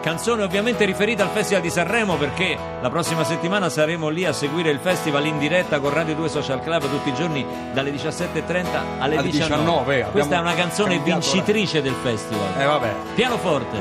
Canzone 0.00 0.42
ovviamente 0.42 0.86
riferita 0.86 1.22
al 1.22 1.28
Festival 1.28 1.60
di 1.60 1.68
Sanremo 1.68 2.16
perché 2.16 2.56
la 2.80 2.88
prossima 2.88 3.24
settimana 3.24 3.68
saremo 3.68 4.08
lì 4.08 4.24
a 4.24 4.32
seguire 4.32 4.70
il 4.70 4.78
festival 4.78 5.26
in 5.26 5.36
diretta 5.38 5.80
con 5.80 5.92
Radio 5.92 6.14
2 6.14 6.28
Social 6.30 6.62
Club 6.62 6.88
tutti 6.88 7.10
i 7.10 7.14
giorni 7.14 7.44
dalle 7.74 7.90
17.30 7.90 9.00
alle 9.00 9.16
Alle 9.18 9.28
19. 9.28 9.28
19, 9.28 9.92
abbiamo 9.92 10.10
Questa 10.12 10.36
è 10.36 10.38
una 10.38 10.54
canzone 10.54 10.98
vincitrice 11.00 11.82
del 11.82 11.94
festival. 12.02 12.58
Eh 12.58 12.64
vabbè. 12.64 12.94
Pianoforte. 13.14 13.76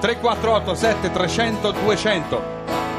348 0.00 0.74
7300 0.74 1.70
200 1.70 2.42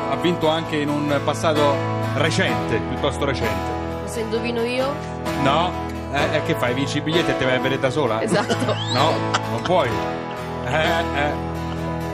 ha 0.10 0.16
vinto 0.16 0.48
anche 0.48 0.78
in 0.78 0.88
un 0.88 1.20
passato 1.26 1.76
recente, 2.16 2.80
piuttosto 2.80 3.26
recente. 3.26 4.06
Se 4.06 4.22
indovino 4.22 4.62
io? 4.62 4.94
No? 5.42 5.93
Eh, 6.14 6.36
eh, 6.36 6.44
che 6.44 6.54
fai? 6.56 6.74
Vinci 6.76 6.98
i 6.98 7.02
biglietti 7.02 7.32
e 7.32 7.38
te 7.38 7.46
vai 7.46 7.56
a 7.56 7.60
vedere 7.60 7.82
da 7.82 7.90
sola? 7.90 8.22
Esatto. 8.22 8.54
No, 8.94 9.14
non 9.50 9.62
puoi. 9.64 9.90
Eh, 10.66 11.20
eh. 11.20 11.52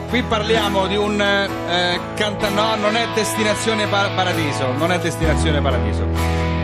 Qui 0.08 0.22
parliamo 0.22 0.86
di 0.86 0.96
un 0.96 1.20
eh, 1.20 2.00
canta 2.14 2.48
no, 2.48 2.74
non 2.76 2.96
è 2.96 3.06
destinazione 3.14 3.86
Par- 3.86 4.12
paradiso, 4.14 4.72
non 4.72 4.90
è 4.90 4.98
destinazione 4.98 5.60
paradiso. 5.60 6.04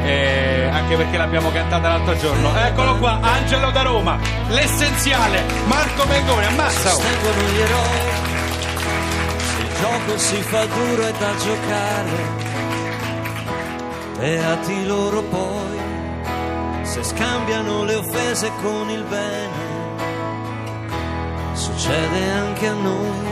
Eh, 0.02 0.68
anche 0.72 0.96
perché 0.96 1.16
l'abbiamo 1.16 1.50
cantata 1.52 1.88
l'altro 1.88 2.16
giorno. 2.16 2.56
Eccolo 2.56 2.96
qua, 2.96 3.18
Angelo 3.20 3.70
da 3.70 3.82
Roma, 3.82 4.18
l'essenziale, 4.48 5.42
Marco 5.66 6.06
Mengoni, 6.06 6.46
ammazza! 6.46 6.92
oh. 6.92 6.98
sostengono 6.98 7.42
gli 7.42 7.60
eroi. 7.60 8.14
Il 9.58 9.68
gioco 9.80 10.18
si 10.18 10.36
fa 10.36 10.64
duro 10.64 11.02
è 11.06 11.12
da 11.18 11.34
giocare, 11.36 12.10
beati 14.18 14.86
loro 14.86 15.22
poi, 15.22 15.85
se 16.96 17.14
scambiano 17.14 17.84
le 17.84 17.94
offese 17.96 18.50
con 18.62 18.88
il 18.88 19.04
bene, 19.04 19.64
succede 21.52 22.30
anche 22.30 22.68
a 22.68 22.72
noi 22.72 23.26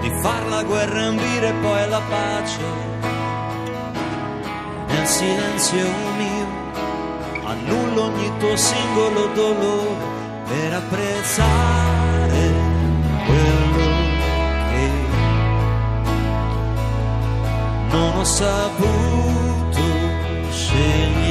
di 0.00 0.10
far 0.22 0.46
la 0.46 0.62
guerra 0.62 1.02
ambire 1.02 1.52
poi 1.60 1.88
la 1.88 2.00
pace. 2.08 2.60
Nel 4.86 5.06
silenzio 5.06 5.86
mio 6.16 6.46
annullo 7.44 8.04
ogni 8.04 8.32
tuo 8.38 8.56
singolo 8.56 9.26
dolore 9.34 10.14
per 10.46 10.72
apprezzare 10.72 12.52
quello 13.26 13.84
che 14.70 14.90
non 17.90 18.16
ho 18.16 18.24
saputo 18.24 19.82
scegliere. 20.50 21.25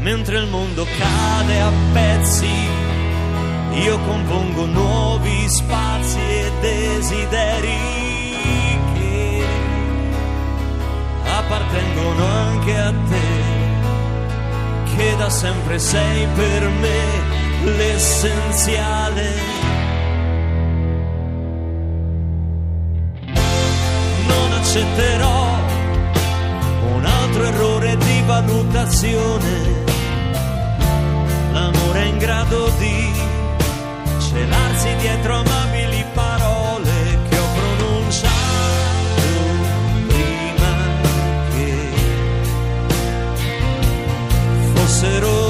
Mentre 0.00 0.38
il 0.38 0.46
mondo 0.46 0.86
cade 0.96 1.60
a 1.60 1.70
pezzi, 1.92 2.48
io 3.84 3.98
compongo 4.00 4.64
nuovi 4.64 5.46
spazi 5.46 6.18
e 6.18 6.50
desideri 6.60 7.78
che 8.94 9.44
appartengono 11.24 12.24
anche 12.24 12.78
a 12.78 12.94
te, 13.10 14.94
che 14.96 15.16
da 15.18 15.28
sempre 15.28 15.78
sei 15.78 16.26
per 16.34 16.68
me 16.68 17.04
l'essenziale. 17.76 19.34
Non 24.26 24.52
accetterò 24.52 25.39
valutazione. 28.30 29.84
L'amore 31.52 32.00
è 32.00 32.04
in 32.04 32.18
grado 32.18 32.70
di 32.78 33.12
celarsi 34.20 34.94
dietro 35.00 35.38
amabili 35.38 36.04
parole 36.14 37.18
che 37.28 37.38
ho 37.38 37.48
pronunciato 37.58 38.32
prima 40.06 40.72
che 41.54 41.88
fossero 44.74 45.49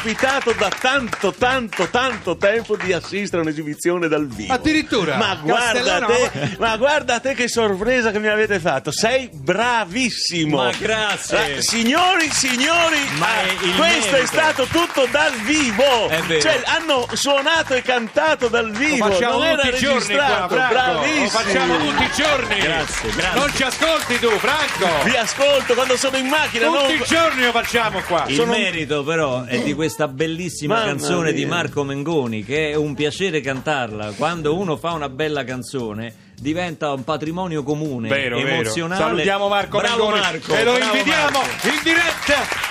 capitato 0.00 0.52
da 0.52 0.70
tanto, 0.80 1.30
tanto, 1.32 1.86
tanto 1.88 2.36
tempo 2.38 2.74
di 2.74 2.90
assistere 2.92 3.42
a 3.42 3.44
un'esibizione 3.44 4.08
dal 4.08 4.26
vivo. 4.26 4.54
Addirittura? 4.54 5.16
Ma 5.16 5.34
guarda 5.34 6.06
te, 6.06 6.56
ma 6.58 6.74
guarda 6.78 7.20
te 7.20 7.34
che 7.34 7.48
sorpresa 7.48 8.10
che 8.10 8.18
mi 8.18 8.28
avete 8.28 8.58
fatto. 8.58 8.90
Sei 8.90 9.28
bravissimo. 9.30 10.56
Ma 10.56 10.72
grazie. 10.72 11.56
Eh, 11.56 11.62
signori, 11.62 12.30
signori, 12.32 12.98
Ma 13.18 13.42
è 13.42 13.50
il 13.62 13.74
questo 13.76 14.08
è 14.08 14.12
merito. 14.12 14.26
stato 14.26 14.64
tutto 14.64 15.06
dal 15.10 15.32
vivo. 15.44 16.08
È. 16.08 16.40
Cioè, 16.40 16.62
hanno 16.64 17.06
suonato 17.12 17.74
e 17.74 17.82
cantato 17.82 18.48
dal 18.48 18.70
vivo. 18.70 19.06
Lo 19.06 19.12
facciamo 19.12 19.44
non 19.44 19.56
tutti 19.56 19.68
i 19.68 19.78
giorni 19.78 20.14
qua. 20.14 20.46
Bravissimo. 20.48 21.22
Lo 21.24 21.28
facciamo 21.28 21.76
tutti 21.76 22.02
i 22.02 22.10
giorni. 22.14 22.58
Grazie, 22.60 23.10
grazie. 23.10 23.38
Non 23.38 23.54
ci 23.54 23.62
ascolti 23.62 24.18
tu, 24.18 24.30
Franco. 24.38 25.04
Vi 25.04 25.16
ascolto 25.16 25.74
quando 25.74 25.96
sono 25.98 26.16
in 26.16 26.26
macchina. 26.26 26.66
Tutti 26.66 26.78
non... 26.78 26.92
i 26.94 27.04
giorni 27.06 27.44
lo 27.44 27.52
facciamo 27.52 28.00
qua. 28.00 28.24
Il 28.28 28.36
Sono- 28.36 28.52
merito 28.52 29.04
però 29.04 29.44
è 29.44 29.58
di 29.58 29.74
questa 29.90 30.06
bellissima 30.06 30.74
Mamma 30.74 30.86
canzone 30.86 31.32
di 31.32 31.44
mia. 31.44 31.54
Marco 31.54 31.82
Mengoni 31.82 32.44
che 32.44 32.70
è 32.70 32.74
un 32.76 32.94
piacere 32.94 33.40
cantarla. 33.40 34.12
Quando 34.16 34.56
uno 34.56 34.76
fa 34.76 34.92
una 34.92 35.08
bella 35.08 35.42
canzone 35.42 36.14
diventa 36.36 36.92
un 36.92 37.02
patrimonio 37.02 37.64
comune, 37.64 38.08
Vero, 38.08 38.36
vero. 38.36 38.48
emozionale. 38.60 39.02
Salutiamo 39.02 39.48
Marco 39.48 39.78
bravo 39.78 40.04
Mengoni 40.04 40.20
Marco, 40.20 40.54
e 40.54 40.62
lo 40.64 40.78
invitiamo 40.78 41.38
Marco. 41.40 41.66
in 41.66 41.80
diretta. 41.82 42.69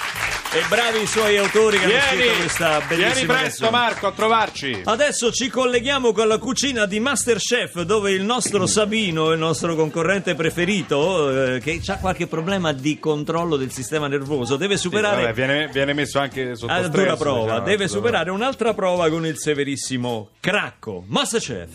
E 0.51 0.63
bravi 0.67 1.03
i 1.03 1.05
suoi 1.05 1.37
autori 1.37 1.77
che 1.77 1.83
hanno 1.83 1.93
Vieni, 1.93 2.23
scritto 2.23 2.39
questa 2.39 2.81
bellissima 2.87 2.95
vieni 2.95 3.25
presto 3.27 3.63
canzone. 3.65 3.69
Marco 3.69 4.07
a 4.07 4.11
trovarci. 4.11 4.81
Adesso 4.83 5.31
ci 5.31 5.47
colleghiamo 5.47 6.11
con 6.11 6.27
la 6.27 6.39
cucina 6.39 6.87
di 6.87 6.99
Masterchef 6.99 7.81
dove 7.83 8.13
il 8.13 8.23
nostro 8.23 8.65
Sabino, 8.65 9.31
il 9.31 9.37
nostro 9.37 9.75
concorrente 9.75 10.33
preferito, 10.33 11.53
eh, 11.53 11.59
che 11.59 11.79
ha 11.85 11.97
qualche 11.99 12.25
problema 12.25 12.71
di 12.73 12.97
controllo 12.97 13.57
del 13.57 13.71
sistema 13.71 14.07
nervoso, 14.07 14.55
deve 14.55 14.77
superare 14.77 15.21
Vabbè, 15.21 15.33
viene, 15.33 15.67
viene 15.71 15.93
messo 15.93 16.17
anche 16.17 16.55
sotto 16.55 16.73
a 16.73 16.77
stress. 16.77 16.89
dura 16.95 17.15
prova, 17.15 17.41
diciamo, 17.41 17.65
deve 17.65 17.87
superare 17.87 18.31
un'altra 18.31 18.73
prova 18.73 19.07
con 19.07 19.27
il 19.27 19.37
severissimo 19.37 20.29
Cracco. 20.39 21.03
Masterchef. 21.05 21.69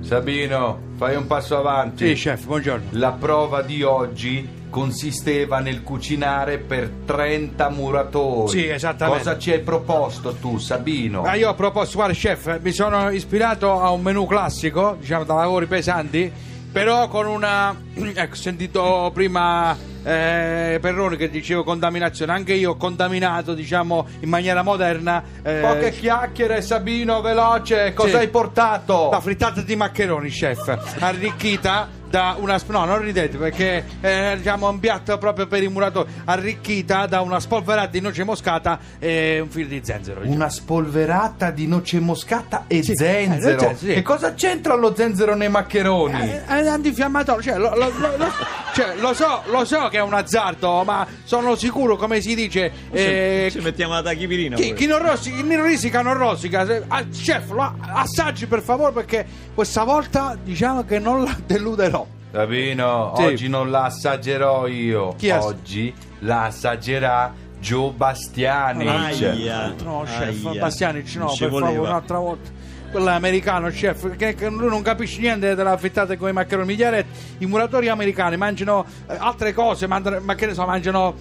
Sabino, 0.00 0.80
fai 0.96 1.16
un 1.16 1.26
passo 1.26 1.58
avanti. 1.58 2.06
Sì, 2.06 2.14
chef, 2.14 2.46
buongiorno. 2.46 2.88
La 2.92 3.12
prova 3.12 3.60
di 3.60 3.82
oggi 3.82 4.60
consisteva 4.72 5.58
nel 5.60 5.82
cucinare 5.82 6.56
per 6.56 6.90
30 7.04 7.68
muratori. 7.68 8.48
Sì, 8.50 8.68
esattamente. 8.68 9.22
Cosa 9.24 9.38
ci 9.38 9.52
hai 9.52 9.60
proposto 9.60 10.32
tu, 10.32 10.56
Sabino? 10.56 11.20
Ma 11.20 11.34
io 11.34 11.50
ho 11.50 11.54
proposto, 11.54 11.96
guarda 11.96 12.14
chef, 12.14 12.58
mi 12.62 12.72
sono 12.72 13.10
ispirato 13.10 13.82
a 13.82 13.90
un 13.90 14.00
menù 14.00 14.24
classico, 14.26 14.96
diciamo 14.98 15.24
da 15.24 15.34
lavori 15.34 15.66
pesanti, 15.66 16.32
però 16.72 17.08
con 17.08 17.26
una... 17.26 17.76
ecco, 18.14 18.34
sentito 18.34 19.10
prima 19.12 19.76
eh, 20.04 20.78
Perroni 20.80 21.18
che 21.18 21.28
dicevo 21.28 21.64
contaminazione, 21.64 22.32
anche 22.32 22.54
io 22.54 22.70
ho 22.70 22.76
contaminato, 22.76 23.52
diciamo, 23.52 24.06
in 24.20 24.30
maniera 24.30 24.62
moderna... 24.62 25.22
eh, 25.42 25.60
Poche 25.60 25.90
chiacchiere, 25.90 26.62
Sabino, 26.62 27.20
veloce. 27.20 27.92
Cosa 27.92 28.08
Sì. 28.08 28.16
hai 28.16 28.28
portato? 28.28 29.10
La 29.12 29.20
frittata 29.20 29.60
di 29.60 29.76
maccheroni, 29.76 30.30
chef, 30.30 30.96
arricchita 30.98 32.00
da 32.12 32.36
una 32.38 32.60
no, 32.66 32.84
non 32.84 33.00
ridete 33.00 33.38
perché 33.38 33.82
è 34.02 34.34
diciamo 34.36 34.68
un 34.68 34.78
piatto 34.78 35.16
proprio 35.16 35.46
per 35.46 35.62
i 35.62 35.68
muratori, 35.68 36.10
arricchita 36.26 37.06
da 37.06 37.22
una 37.22 37.40
spolverata 37.40 37.86
di 37.88 38.00
noce 38.02 38.22
moscata 38.22 38.78
e 38.98 39.40
un 39.40 39.48
filo 39.48 39.68
di 39.68 39.80
zenzero. 39.82 40.20
diciamo. 40.20 40.36
Una 40.36 40.50
spolverata 40.50 41.50
di 41.50 41.66
noce 41.66 42.00
moscata 42.00 42.64
e 42.66 42.82
Sì, 42.82 42.94
zenzero. 42.94 43.70
eh, 43.70 43.76
sì. 43.76 43.86
Che 43.94 44.02
cosa 44.02 44.34
c'entra 44.34 44.74
lo 44.74 44.94
zenzero 44.94 45.34
nei 45.34 45.48
maccheroni? 45.48 46.20
Eh, 46.20 46.44
È 46.44 46.66
antinfiammatorio, 46.66 47.42
cioè, 47.42 47.56
lo, 47.58 47.74
lo- 47.74 47.90
lo- 47.96 48.16
lo- 48.18 48.32
cioè, 48.74 48.94
lo 48.98 49.14
so, 49.14 49.40
lo 49.46 49.64
so 49.64 49.88
che 49.88 49.96
è 49.96 50.02
un 50.02 50.12
azzardo, 50.12 50.82
ma 50.84 51.06
sono 51.24 51.54
sicuro, 51.54 51.96
come 51.96 52.20
si 52.20 52.34
dice, 52.34 52.70
eh, 52.90 53.48
Ci 53.50 53.60
mettiamo 53.60 53.94
la 53.94 54.02
tachipirina. 54.02 54.56
chi, 54.56 54.74
chi 54.74 54.84
non 54.86 54.98
rosica, 54.98 55.34
chi 55.36 55.42
non 55.44 55.64
risica 55.64 56.02
non 56.02 56.12
rosica. 56.18 56.66
Se- 56.66 56.84
ah, 56.88 57.04
chef, 57.10 57.50
lo 57.52 57.74
assaggi 57.80 58.44
per 58.46 58.60
favore 58.60 58.92
perché 58.92 59.24
questa 59.54 59.82
volta 59.84 60.36
diciamo 60.42 60.84
che 60.84 60.98
non 60.98 61.24
la 61.24 61.34
deluderò. 61.46 62.01
Sabino, 62.32 63.12
Sì. 63.16 63.22
oggi 63.24 63.48
non 63.48 63.70
la 63.70 63.84
assaggerò 63.84 64.66
io. 64.66 65.14
Chi 65.16 65.30
ass- 65.30 65.44
oggi 65.44 65.94
la 66.20 66.44
assaggerà 66.44 67.32
Gio 67.60 67.90
Bastiani. 67.90 68.88
Aia. 68.88 69.74
No, 69.84 70.04
chef, 70.06 70.46
Aia. 70.46 70.60
Bastianic, 70.60 71.14
no, 71.16 71.26
per 71.26 71.48
favore, 71.50 71.76
un'altra 71.76 72.18
volta. 72.18 72.50
Quello 72.90 73.08
è 73.08 73.12
americano, 73.12 73.68
chef, 73.68 74.16
che, 74.16 74.34
che 74.34 74.48
lui 74.48 74.68
non 74.68 74.82
capisce 74.82 75.20
niente 75.20 75.54
della 75.54 75.76
frittata 75.76 76.16
con 76.16 76.28
i 76.28 76.32
maccheroni 76.32 76.66
migliaretti. 76.66 77.18
I 77.38 77.46
muratori 77.46 77.88
americani 77.88 78.36
mangiano 78.36 78.84
eh, 79.08 79.14
altre 79.18 79.52
cose, 79.52 79.86
mandano- 79.86 80.20
ma 80.20 80.34
che 80.34 80.46
ne 80.46 80.54
so, 80.54 80.64
mangiano 80.66 81.14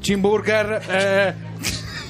cimburger, 0.00 0.82
eh, 0.88 1.34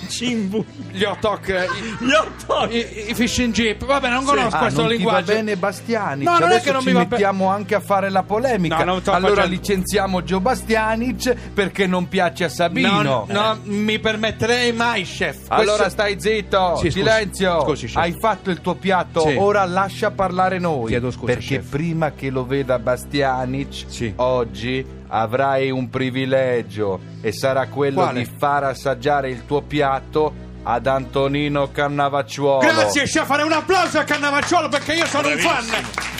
Cimbu. 0.08 0.64
gli 0.92 1.02
hot 1.04 1.18
dog, 1.20 1.48
eh, 1.48 1.64
i- 1.64 2.04
Gli 2.04 2.10
hot 2.12 2.46
dog. 2.46 2.72
i, 2.72 3.10
i 3.10 3.14
fish 3.14 3.38
and 3.40 3.52
chip. 3.52 3.84
Vabbè, 3.84 4.08
non 4.08 4.24
conosco 4.24 4.56
Ah, 4.56 4.58
questo 4.60 4.80
non 4.82 4.90
ti 4.90 4.96
va 4.96 5.02
linguaggio. 5.18 5.32
bene 5.32 5.56
Bastianic 5.56 6.26
No, 6.28 6.38
non 6.38 6.50
è 6.52 6.60
che 6.60 6.72
non 6.72 6.80
ci 6.80 6.86
mi 6.88 6.92
va 6.94 6.98
bene. 7.00 7.10
mettiamo 7.10 7.48
anche 7.48 7.74
a 7.74 7.80
fare 7.80 8.10
la 8.10 8.22
polemica 8.22 8.84
No, 8.84 9.00
allora 9.04 9.34
facendo- 9.34 9.46
licenziamo 9.46 10.22
Gio 10.22 10.40
Bastianic 10.40 11.34
perché 11.54 11.86
non 11.86 12.08
piace 12.08 12.44
a 12.44 12.48
Sabino 12.48 13.02
Non, 13.02 13.24
non 13.28 13.60
mi 13.64 13.98
permetterei 13.98 14.72
mai, 14.72 15.02
chef. 15.04 15.44
allora 15.48 15.76
Questo- 15.84 15.90
stai 15.90 16.20
zitto 16.20 16.76
Sì, 16.76 16.82
scusi. 16.90 16.90
silenzio 16.98 17.60
Scusi, 17.62 17.86
chef. 17.86 17.96
hai 17.96 18.16
fatto 18.18 18.50
il 18.50 18.60
tuo 18.60 18.74
piatto 18.74 19.20
Sì. 19.20 19.34
ora 19.38 19.64
lascia 19.64 20.10
parlare 20.10 20.58
noi 20.58 20.88
Chiedo 20.88 21.10
scusa, 21.10 21.26
perché 21.26 21.58
chef. 21.58 21.68
prima 21.68 22.12
che 22.12 22.30
lo 22.30 22.44
veda 22.44 22.78
Bastianic 22.78 23.84
Sì. 23.88 24.12
oggi 24.16 24.84
avrai 25.08 25.70
un 25.70 25.88
privilegio 25.90 27.00
e 27.20 27.32
sarà 27.32 27.66
quello 27.68 28.02
Quale? 28.02 28.22
di 28.22 28.30
far 28.38 28.64
assaggiare 28.64 29.30
il 29.30 29.44
tuo 29.46 29.62
piatto 29.62 30.44
ad 30.62 30.86
Antonino 30.86 31.70
Cannavacciuolo 31.70 32.58
Grazie, 32.58 33.04
chef, 33.04 33.24
fare 33.24 33.44
un 33.44 33.52
applauso 33.52 33.98
a 33.98 34.04
Cannavacciuolo 34.04 34.68
perché 34.68 34.94
io 34.94 35.06
sono 35.06 35.28
un 35.28 35.38
fan. 35.38 35.64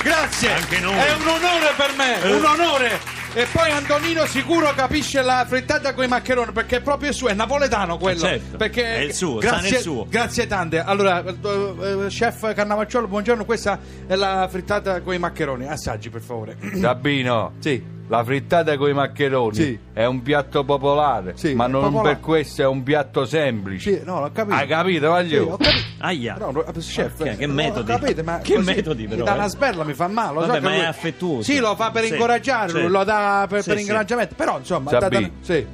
Grazie. 0.02 0.52
Anche 0.52 0.78
noi. 0.78 0.94
È 0.94 1.12
un 1.14 1.26
onore 1.26 1.72
per 1.76 1.92
me, 1.96 2.32
un 2.32 2.44
onore. 2.44 3.14
E 3.34 3.46
poi 3.52 3.70
Antonino 3.70 4.24
sicuro 4.24 4.72
capisce 4.74 5.20
la 5.20 5.44
frittata 5.46 5.92
con 5.92 6.04
i 6.04 6.08
maccheroni 6.08 6.52
perché 6.52 6.76
è 6.76 6.80
proprio 6.80 7.12
suo, 7.12 7.28
è 7.28 7.34
napoletano 7.34 7.98
quello. 7.98 8.20
certo, 8.20 8.56
perché 8.56 8.94
è 8.94 9.00
il 9.00 9.12
suo, 9.12 9.40
sa 9.42 9.48
grazie, 9.48 9.70
nel 9.72 9.80
suo. 9.80 10.06
Grazie 10.08 10.46
tante. 10.46 10.78
Allora, 10.78 11.22
eh, 11.22 11.34
eh, 12.04 12.06
chef 12.06 12.54
Cannavacciolo, 12.54 13.08
buongiorno, 13.08 13.44
questa 13.44 13.78
è 14.06 14.14
la 14.14 14.46
frittata 14.50 15.02
con 15.02 15.12
i 15.12 15.18
maccheroni. 15.18 15.66
Assaggi 15.66 16.08
per 16.08 16.22
favore. 16.22 16.56
Sabino 16.80 17.54
Sì. 17.58 17.95
La 18.08 18.22
frittata 18.22 18.76
con 18.76 18.88
i 18.88 18.92
maccheroni 18.92 19.54
Sì. 19.56 19.78
è 19.92 20.04
un 20.04 20.22
piatto 20.22 20.62
popolare, 20.62 21.32
Sì, 21.36 21.54
ma 21.54 21.64
è 21.64 21.68
non 21.68 21.82
popolare. 21.82 22.14
per 22.14 22.20
questo 22.24 22.62
è 22.62 22.66
un 22.66 22.82
piatto 22.84 23.24
semplice. 23.24 23.98
Sì, 23.98 24.04
no, 24.04 24.20
l'ho 24.20 24.30
capito. 24.32 24.54
Hai 24.54 24.66
capito, 24.68 25.00
Sì, 25.00 25.06
voglio? 25.06 25.42
ho 25.52 25.56
capito. 25.56 25.84
Aia. 25.98 26.36
No, 26.38 26.50
no, 26.52 26.64
chef, 26.78 27.18
Ok, 27.20 27.36
che 27.36 27.46
no, 27.46 27.54
metodi. 27.54 27.86
capite, 27.90 28.22
ma 28.22 28.38
Che 28.44 28.54
così 28.54 28.64
metodi, 28.74 29.04
però, 29.08 29.16
Mi 29.20 29.24
dà 29.24 29.32
eh. 29.34 29.38
una 29.38 29.48
sberla, 29.48 29.82
mi 29.84 29.94
fa 29.94 30.06
male. 30.06 30.34
Lo 30.34 30.40
so 30.42 30.46
Vabbè, 30.46 30.58
che 30.58 30.64
ma 30.64 30.72
è 30.72 30.76
lui- 30.76 30.86
affettuoso. 30.86 31.42
Sì, 31.42 31.58
lo 31.58 31.74
fa 31.74 31.90
per 31.90 32.04
Sì, 32.04 32.12
incoraggiare, 32.12 32.70
sì. 32.70 32.86
lo 32.86 33.02
dà 33.04 33.46
per, 33.48 33.62
Sì, 33.62 33.68
per 33.68 33.76
sì. 33.78 33.82
incoraggiamento. 33.84 34.34
Però, 34.36 34.58
insomma, 34.58 34.90
Sabì. 34.90 35.00
da- 35.14 35.20
da- 35.20 35.30
sì. 35.40 35.66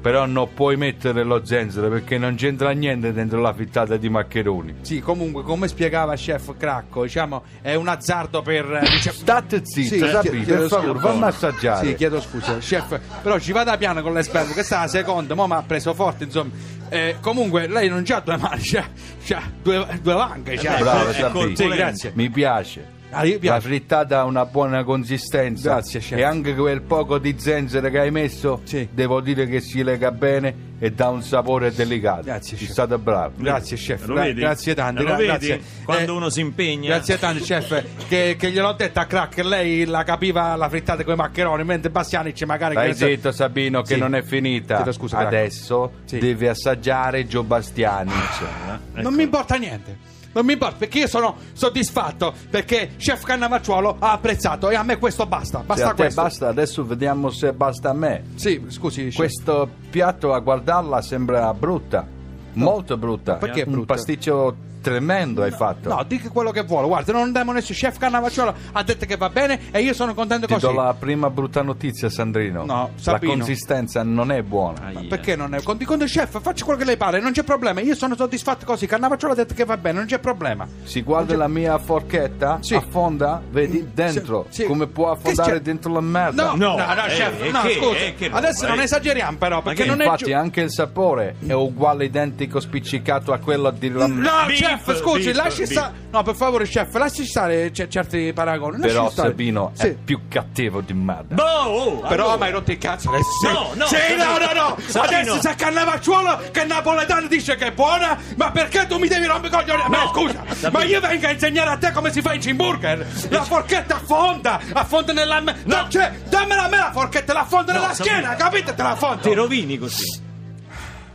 Però 0.00 0.24
non 0.24 0.48
puoi 0.54 0.76
mettere 0.76 1.22
lo 1.24 1.44
zenzero 1.44 1.88
perché 1.90 2.16
non 2.16 2.34
c'entra 2.34 2.70
niente 2.70 3.12
dentro 3.12 3.38
la 3.40 3.52
frittata 3.52 3.98
di 3.98 4.08
maccheroni. 4.08 4.76
Sì, 4.80 5.00
comunque, 5.00 5.42
come 5.42 5.68
spiegava 5.68 6.14
chef 6.14 6.54
Cracco, 6.56 7.02
diciamo, 7.02 7.42
è 7.60 7.74
un 7.74 7.86
azzardo 7.86 8.40
per. 8.40 8.64
eh, 8.82 8.88
Diciamo, 8.88 9.16
State 9.18 9.60
zitto, 9.62 9.94
Sì, 10.06 10.10
Sabì, 10.10 10.42
chiedo- 10.42 10.60
per 10.60 10.68
favore, 10.68 10.98
fammi 11.00 11.22
assaggiare. 11.24 11.86
Sì, 11.86 11.94
chiedo 11.96 12.18
scusa, 12.20 12.56
chef. 12.56 12.98
Però 13.22 13.38
ci 13.38 13.52
vada 13.52 13.76
piano 13.76 14.00
con 14.00 14.14
l'esperto. 14.14 14.52
Questa 14.54 14.78
è 14.78 14.80
la 14.80 14.88
seconda, 14.88 15.34
mi 15.34 15.42
ha 15.52 15.62
preso 15.66 15.92
forte, 15.92 16.24
insomma. 16.24 16.50
Eh, 16.88 17.16
comunque, 17.20 17.66
lei 17.68 17.88
non 17.90 18.02
c'ha 18.02 18.20
due 18.20 18.36
mani, 18.38 18.62
c'ha 18.62 19.42
due, 19.62 19.86
due 20.00 20.14
vanche. 20.14 20.56
C'ha. 20.56 20.78
Bravo, 20.78 21.04
colpolente. 21.30 21.56
Sì, 21.62 21.68
grazie. 21.68 22.12
Mi 22.14 22.30
piace. 22.30 22.98
Ah, 23.12 23.24
La 23.40 23.60
frittata 23.60 24.20
ha 24.20 24.24
una 24.24 24.44
buona 24.46 24.84
consistenza. 24.84 25.70
Grazie, 25.72 26.00
chef. 26.00 26.18
E 26.18 26.22
anche 26.22 26.54
quel 26.54 26.82
poco 26.82 27.18
di 27.18 27.34
zenzero 27.38 27.88
che 27.90 27.98
hai 27.98 28.10
messo, 28.10 28.60
Sì. 28.64 28.88
devo 28.92 29.20
dire 29.20 29.46
che 29.46 29.60
si 29.60 29.82
lega 29.82 30.12
bene 30.12 30.68
e 30.78 30.92
dà 30.92 31.08
un 31.08 31.22
sapore 31.22 31.72
delicato. 31.72 32.22
Grazie, 32.22 32.56
Ci 32.56 32.64
chef. 32.64 32.72
state 32.72 32.98
bravo. 32.98 33.32
Grazie 33.36 33.76
chef, 33.76 34.06
Lo 34.06 34.14
Gra- 34.14 34.22
vedi? 34.22 34.40
grazie 34.40 34.74
tante, 34.74 35.00
Lo 35.00 35.06
gra- 35.08 35.16
vedi? 35.16 35.26
grazie. 35.28 35.60
Quando 35.84 36.12
Eh, 36.12 36.16
uno 36.16 36.28
si 36.30 36.40
impegna. 36.40 36.86
Grazie 36.88 37.18
tante 37.18 37.40
chef, 37.42 37.84
che, 38.08 38.36
che 38.38 38.50
gliel'ho 38.50 38.72
detta 38.74 39.00
a 39.00 39.06
Crack, 39.06 39.38
lei 39.44 39.84
la 39.86 40.04
capiva 40.04 40.54
la 40.54 40.68
frittata 40.68 41.02
con 41.02 41.14
i 41.14 41.16
maccheroni, 41.16 41.64
mentre 41.64 41.90
Bastianic 41.90 42.40
magari... 42.44 42.76
Che 42.76 42.94
so- 42.94 43.06
zitto 43.06 43.32
Sabino 43.32 43.82
che 43.82 43.94
Sì. 43.94 43.98
non 44.00 44.14
è 44.14 44.22
finita. 44.22 44.76
Chiedo 44.76 44.92
scusa. 44.92 45.18
Adesso 45.18 45.92
Sì. 46.04 46.18
devi 46.18 46.46
assaggiare 46.46 47.26
Gio 47.26 47.42
Bastiani. 47.42 48.12
Ecco. 48.12 49.00
Non 49.02 49.14
mi 49.14 49.24
importa 49.24 49.56
niente. 49.56 49.96
Non 50.32 50.44
mi 50.46 50.52
importa 50.52 50.76
perché 50.76 51.00
io 51.00 51.08
sono 51.08 51.36
soddisfatto 51.52 52.32
perché 52.50 52.90
chef 52.96 53.24
Cannavacciuolo 53.24 53.96
ha 53.98 54.12
apprezzato 54.12 54.70
e 54.70 54.76
a 54.76 54.82
me 54.82 54.96
questo 54.98 55.26
basta. 55.26 55.58
Se 55.60 55.64
Basta 55.66 55.86
a 55.86 55.90
te 55.90 55.94
questo. 56.02 56.22
basta, 56.22 56.48
adesso 56.48 56.84
vediamo 56.84 57.30
se 57.30 57.52
basta 57.52 57.90
a 57.90 57.92
me. 57.94 58.22
Sì, 58.36 58.62
scusi, 58.68 59.06
chef. 59.08 59.16
Questo 59.16 59.68
piatto 59.90 60.32
a 60.32 60.38
guardarla 60.38 61.02
sembra 61.02 61.52
brutta. 61.52 62.06
Molto 62.52 62.96
brutta. 62.96 63.34
Perché 63.34 63.62
Un 63.62 63.72
brutta? 63.72 63.94
pasticcio 63.94 64.56
tremendo 64.80 65.42
hai 65.42 65.50
fatto. 65.50 65.88
No, 65.88 66.02
dica 66.06 66.28
quello 66.30 66.50
che 66.50 66.62
vuole. 66.62 66.86
Guarda, 66.86 67.12
non 67.12 67.22
andiamo 67.22 67.52
nessuno. 67.52 67.78
Chef 67.78 67.98
Cannavacciolo 67.98 68.54
ha 68.72 68.82
detto 68.82 69.06
che 69.06 69.16
va 69.16 69.28
bene 69.28 69.60
e 69.70 69.80
io 69.80 69.92
sono 69.94 70.14
contento 70.14 70.46
Ti 70.46 70.54
così. 70.54 70.66
do 70.66 70.72
la 70.72 70.94
prima 70.98 71.30
brutta 71.30 71.62
notizia, 71.62 72.08
Sandrino. 72.08 72.64
No, 72.64 72.90
la 72.94 73.00
Sabino. 73.02 73.32
consistenza 73.34 74.02
non 74.02 74.30
è 74.32 74.42
buona. 74.42 74.86
Aia. 74.86 75.08
Perché 75.08 75.36
non 75.36 75.54
è? 75.54 75.62
Conti 75.62 75.84
conti 75.84 76.04
chef, 76.06 76.40
faccia 76.40 76.64
quello 76.64 76.78
che 76.78 76.84
lei 76.84 76.96
pare, 76.96 77.20
non 77.20 77.32
c'è 77.32 77.42
problema. 77.42 77.80
Io 77.80 77.94
sono 77.94 78.14
soddisfatto 78.16 78.64
così. 78.66 78.86
Cannavacciolo 78.86 79.32
ha 79.32 79.36
detto 79.36 79.54
che 79.54 79.64
va 79.64 79.76
bene, 79.76 79.98
non 79.98 80.06
c'è 80.06 80.18
problema. 80.18 80.66
Si 80.82 81.02
guarda 81.02 81.36
la 81.36 81.48
mia 81.48 81.78
forchetta? 81.78 82.58
Sì. 82.60 82.74
Affonda? 82.74 83.40
Vedi? 83.50 83.88
Dentro. 83.92 84.46
Sì, 84.48 84.62
sì. 84.62 84.66
Come 84.66 84.86
può 84.86 85.10
affondare 85.10 85.60
dentro 85.60 85.92
la 85.92 86.00
merda. 86.00 86.44
No, 86.44 86.56
no, 86.56 86.76
No, 86.76 86.94
no, 86.94 87.04
eh, 87.04 87.08
chef, 87.08 87.42
eh, 87.42 87.50
no, 87.50 87.60
che- 87.62 87.74
scusa. 87.74 87.96
eh, 87.98 88.14
roba, 88.20 88.36
Adesso 88.38 88.66
non 88.66 88.80
eh. 88.80 88.84
esageriamo 88.84 89.36
però, 89.38 89.62
perché 89.62 89.84
non 89.84 90.00
è 90.00 90.04
Infatti 90.04 90.32
anche 90.32 90.60
il 90.62 90.70
sapore 90.72 91.36
è 91.46 91.52
uguale, 91.52 92.04
identico, 92.04 92.60
spiccicato 92.60 93.32
a 93.32 93.38
quello 93.38 93.70
di 93.70 93.90
la 93.90 94.06
No, 94.06 94.30
Beef, 94.46 94.69
chef, 94.78 94.96
scusi, 94.98 95.24
beef, 95.24 95.36
lasci 95.36 95.58
beef. 95.60 95.70
stare. 95.70 95.92
No, 96.10 96.22
per 96.22 96.34
favore, 96.34 96.64
chef, 96.66 96.94
lasci 96.94 97.24
stare 97.26 97.70
c- 97.70 97.88
certi 97.88 98.32
paragoni. 98.32 98.78
lasci 98.78 98.88
Però 98.94 99.10
stare. 99.10 99.28
Sabino 99.28 99.70
Sì. 99.74 99.86
è 99.86 99.94
più 99.94 100.20
cattivo 100.28 100.80
di 100.80 100.92
merda. 100.92 101.34
Boh, 101.34 101.42
oh, 101.44 101.98
Però 102.00 102.24
allora. 102.24 102.36
mi 102.38 102.42
hai 102.44 102.50
rotto 102.52 102.70
il 102.72 102.78
cazzo 102.78 103.08
adesso. 103.10 103.30
Sì, 103.40 103.46
No, 103.52 103.70
no, 103.74 103.86
sì, 103.86 103.96
no, 104.16 104.38
no, 104.38 104.52
no. 104.52 104.76
Sabino. 104.86 105.32
Adesso 105.34 105.38
c'è 105.48 105.54
Cannavacciuolo 105.54 106.40
che 106.50 106.60
il 106.60 106.66
napoletano 106.66 107.26
dice 107.28 107.56
che 107.56 107.66
è 107.66 107.72
buona, 107.72 108.18
ma 108.36 108.50
perché 108.50 108.86
tu 108.86 108.98
mi 108.98 109.08
devi 109.08 109.26
rompere 109.26 109.48
i 109.54 109.58
coglioni? 109.58 109.82
Ma 109.88 110.08
scusa, 110.12 110.42
Sabino. 110.48 110.70
ma 110.78 110.84
io 110.84 111.00
vengo 111.00 111.26
a 111.26 111.30
insegnare 111.30 111.70
a 111.70 111.76
te 111.76 111.92
come 111.92 112.10
si 112.12 112.20
fa 112.22 112.32
il 112.34 112.40
cimburger. 112.40 113.06
La 113.30 113.42
forchetta 113.42 113.96
affonda, 113.96 114.60
affonda 114.72 115.12
nella 115.12 115.40
me- 115.40 115.56
no. 115.64 115.86
cioè, 115.88 116.12
dammela 116.28 116.64
a 116.64 116.68
me 116.68 116.76
la 116.78 116.90
forchetta, 116.92 117.32
la 117.32 117.40
affonda 117.40 117.72
nella 117.72 117.92
Sabino. 117.94 118.16
schiena, 118.16 118.34
capite? 118.36 118.74
Te 118.74 118.82
la 118.82 118.90
affondo. 118.90 119.22
Ti 119.22 119.34
rovini 119.34 119.78
così. 119.78 120.28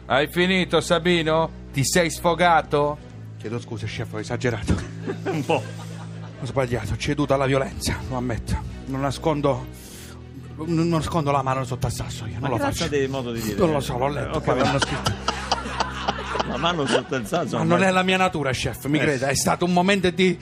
Hai 0.08 0.28
finito, 0.28 0.82
Sabino? 0.82 1.50
Ti 1.74 1.84
sei 1.84 2.10
sfogato? 2.12 2.98
Chiedo 3.46 3.60
scusa, 3.62 3.86
chef, 3.86 4.12
ho 4.12 4.20
esagerato. 4.20 4.74
Un 5.30 5.46
po'. 5.46 5.62
Ho 6.42 6.46
sbagliato, 6.48 6.98
ceduto 6.98 7.36
alla 7.36 7.46
violenza, 7.46 7.96
lo 8.10 8.16
ammetto. 8.16 8.58
Non 8.88 9.02
nascondo. 9.02 9.68
Non 10.66 10.90
nascondo 10.90 11.30
la 11.30 11.44
mano 11.44 11.64
sotto 11.64 11.86
al 11.86 11.94
sasso, 11.94 12.26
io 12.26 12.40
non 12.40 12.42
Ma 12.42 12.50
lo 12.50 12.58
faccio. 12.58 12.88
di 12.88 13.06
modo 13.06 13.32
di 13.32 13.40
dire? 13.42 13.60
Non 13.60 13.74
lo 13.74 13.80
so, 13.82 14.00
l'ho 14.00 14.08
letto, 14.08 14.40
capito. 14.42 14.66
l'hanno 14.66 14.80
scritto. 14.80 15.14
La 16.50 16.58
mano 16.58 16.88
sotto 16.88 17.16
il 17.18 17.28
sasso. 17.28 17.58
Ma 17.60 17.64
non 17.64 17.84
è 17.84 17.92
la 17.92 18.02
mia 18.02 18.18
natura, 18.18 18.50
chef, 18.50 18.86
mi 18.86 18.98
Eh. 18.98 19.02
creda, 19.02 19.28
è 19.28 19.36
stato 19.36 19.64
un 19.66 19.74
momento 19.74 20.10
di 20.10 20.36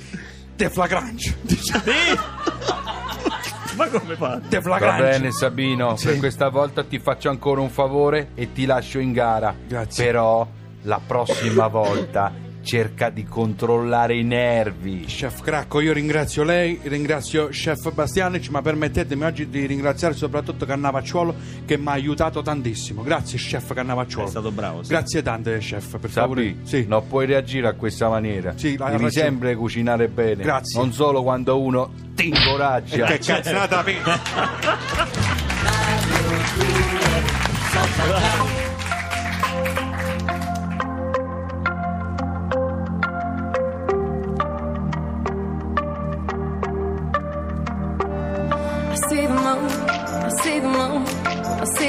deflagrante. 0.56 1.36
Sì. 1.46 1.74
Ma 3.76 3.88
come 3.90 4.16
fa? 4.16 4.28
Va 4.30 4.40
Deflagrante. 4.48 5.04
bene, 5.04 5.32
Sabino. 5.34 5.98
Per 6.02 6.20
questa 6.20 6.48
volta 6.48 6.86
ti 6.86 7.00
faccio 7.00 7.30
ancora 7.30 7.60
un 7.60 7.70
favore 7.70 8.30
e 8.36 8.54
ti 8.54 8.64
lascio 8.66 9.00
in 9.00 9.12
gara. 9.12 9.54
Grazie. 9.68 10.06
Però 10.06 10.48
la 10.84 11.02
prossima 11.06 11.68
volta 11.68 12.32
cerca 12.64 13.10
di 13.10 13.24
controllare 13.26 14.16
i 14.18 14.24
nervi. 14.24 15.04
Chef 15.06 15.42
Cracco, 15.42 15.80
io 15.82 15.94
ringrazio 15.94 16.44
lei, 16.44 16.80
ringrazio 16.84 17.48
Chef 17.50 17.92
Bastianic, 17.94 18.50
ma 18.50 18.62
permettetemi 18.62 19.24
oggi 19.24 19.50
di 19.50 19.66
ringraziare 19.66 20.14
soprattutto 20.16 20.66
Cannavacciuolo 20.66 21.36
che 21.66 21.78
mi 21.78 21.88
ha 21.88 21.92
aiutato 21.92 22.42
tantissimo. 22.42 23.04
Grazie 23.04 23.38
Chef 23.38 23.74
Cannavacciuolo. 23.74 24.28
È 24.28 24.32
stato 24.32 24.52
bravo, 24.52 24.84
sì. 24.84 24.90
Grazie 24.90 25.22
tante 25.22 25.58
Chef, 25.58 26.00
per 26.00 26.10
favore. 26.10 26.56
Sì. 26.64 26.86
non 26.88 27.06
puoi 27.08 27.26
reagire 27.26 27.68
a 27.68 27.74
questa 27.74 28.10
maniera. 28.10 28.54
Sì, 28.56 28.76
Devi 28.78 28.92
ragione. 28.92 29.12
sempre 29.12 29.56
cucinare 29.56 30.08
bene. 30.08 30.42
Grazie. 30.44 30.80
Non 30.80 30.94
solo 30.94 31.22
quando 31.22 31.60
uno 31.60 31.92
ti 32.16 32.30
incoraggia. 32.30 33.06
Che 33.06 33.20
cazzata 33.20 33.84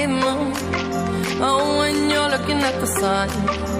Oh, 0.06 1.78
when 1.78 2.10
you're 2.10 2.28
looking 2.28 2.58
at 2.58 2.78
the 2.80 2.86
sun. 2.86 3.73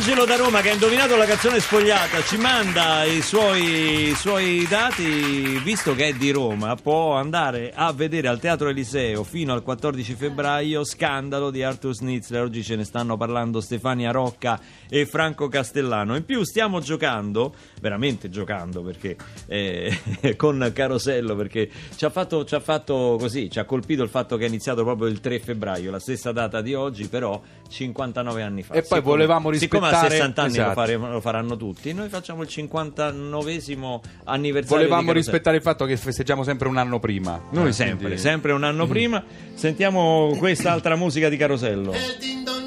Angelo 0.00 0.24
da 0.24 0.36
Roma, 0.36 0.62
che 0.62 0.70
ha 0.70 0.72
indovinato 0.72 1.14
la 1.14 1.26
canzone 1.26 1.60
spogliata, 1.60 2.22
ci 2.22 2.38
manda 2.38 3.04
i 3.04 3.20
suoi, 3.20 4.08
i 4.08 4.14
suoi 4.14 4.66
dati, 4.66 5.60
visto 5.62 5.94
che 5.94 6.06
è 6.06 6.12
di 6.14 6.30
Roma, 6.30 6.74
può 6.74 7.16
andare 7.16 7.70
a 7.74 7.92
vedere 7.92 8.28
al 8.28 8.40
Teatro 8.40 8.70
Eliseo 8.70 9.24
fino 9.24 9.52
al 9.52 9.62
14 9.62 10.14
febbraio 10.14 10.84
Scandalo 10.84 11.50
di 11.50 11.62
Arthur 11.62 11.94
Schnitzler. 11.94 12.44
Oggi 12.44 12.64
ce 12.64 12.76
ne 12.76 12.84
stanno 12.84 13.18
parlando 13.18 13.60
Stefania 13.60 14.10
Rocca 14.10 14.58
e 14.88 15.04
Franco 15.04 15.48
Castellano. 15.48 16.16
In 16.16 16.24
più 16.24 16.44
stiamo 16.44 16.80
giocando, 16.80 17.54
veramente 17.80 18.28
giocando, 18.28 18.82
perché 18.82 19.16
eh, 19.46 19.98
con 20.36 20.70
Carosello, 20.74 21.34
perché 21.34 21.68
ci 21.96 22.04
ha, 22.04 22.10
fatto, 22.10 22.44
ci 22.44 22.54
ha 22.54 22.60
fatto 22.60 23.16
così, 23.18 23.50
ci 23.50 23.58
ha 23.58 23.64
colpito 23.64 24.02
il 24.02 24.08
fatto 24.08 24.36
che 24.36 24.44
è 24.44 24.48
iniziato 24.48 24.84
proprio 24.84 25.08
il 25.08 25.20
3 25.20 25.40
febbraio, 25.40 25.90
la 25.90 25.98
stessa 25.98 26.32
data 26.32 26.60
di 26.60 26.74
oggi, 26.74 27.08
però 27.08 27.40
59 27.68 28.42
anni 28.42 28.62
fa. 28.62 28.74
E 28.74 28.82
poi 28.82 29.00
volevamo 29.00 29.52
Siccome 29.54 29.86
a 29.86 29.90
rispettare- 29.90 30.14
60 30.16 30.42
anni 30.42 30.54
lo, 30.56 30.60
esatto. 30.60 30.74
faremo- 30.74 31.10
lo 31.12 31.20
faranno 31.20 31.56
tutti, 31.56 31.92
noi 31.92 32.08
facciamo 32.08 32.42
il 32.42 32.48
59esimo 32.50 34.00
anniversario. 34.24 34.76
Volevamo 34.76 35.00
di 35.02 35.06
Carosello. 35.06 35.12
rispettare 35.12 35.56
il 35.56 35.62
fatto 35.62 35.84
che 35.84 35.96
festeggiamo 35.96 36.42
sempre 36.44 36.68
un 36.68 36.76
anno 36.76 36.98
prima. 36.98 37.40
Noi 37.50 37.68
Eh, 37.68 37.72
sempre, 37.72 37.96
quindi- 38.06 38.18
sempre 38.18 38.52
un 38.52 38.64
anno 38.64 38.86
prima. 38.86 39.22
Sentiamo 39.54 40.34
quest'altra 40.38 40.96
musica 40.96 41.28
di 41.28 41.36
Carosello. 41.36 41.92
El 41.92 42.16
dindondero. 42.18 42.58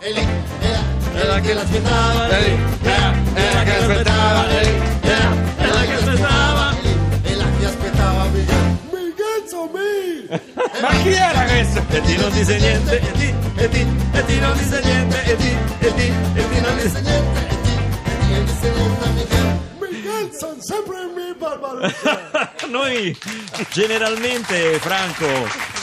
E 0.00 0.12
lì, 0.12 0.26
era, 1.22 1.40
che 1.40 1.54
l'aspettava. 1.54 2.28
Era, 2.28 3.14
era 3.34 3.62
che 3.62 3.76
aspettava, 3.76 4.48
era, 4.50 5.36
era 5.56 5.80
che 5.82 5.92
aspettava. 5.94 6.76
E 7.22 7.34
la 7.34 7.44
che 7.58 7.64
aspettava 7.64 8.24
Miguel. 8.24 8.78
Miguel 8.90 9.42
me. 9.72 10.40
Ma 10.80 10.88
chi 11.02 11.12
era 11.12 11.44
questo? 11.44 11.84
E 11.90 12.00
ti 12.00 12.16
non 12.16 12.30
dice 12.32 12.58
niente, 12.58 13.00
e 13.00 13.12
ti, 13.12 13.34
e 13.56 13.68
ti, 13.68 13.86
e 14.12 14.24
ti 14.24 14.38
non 14.38 14.56
dice 14.56 14.80
niente, 14.82 15.22
e 15.24 15.36
ti, 15.36 15.56
e 15.78 15.94
ti, 15.94 16.12
e 16.34 16.48
ti 16.48 16.60
non 16.60 16.76
dice 16.76 17.00
niente. 17.00 17.40
E 17.42 17.56
ti, 17.62 17.76
e 18.24 18.24
ti, 18.24 18.32
e 18.32 18.44
dice 18.44 18.70
niente 18.70 19.04
a 19.04 19.10
Miguel. 19.10 19.60
Miguel 19.78 20.30
sono 20.38 20.60
sempre 20.60 20.96
me, 21.14 21.34
Barbarossa. 21.38 22.52
Noi 22.68 23.16
generalmente, 23.70 24.78
Franco, 24.78 25.26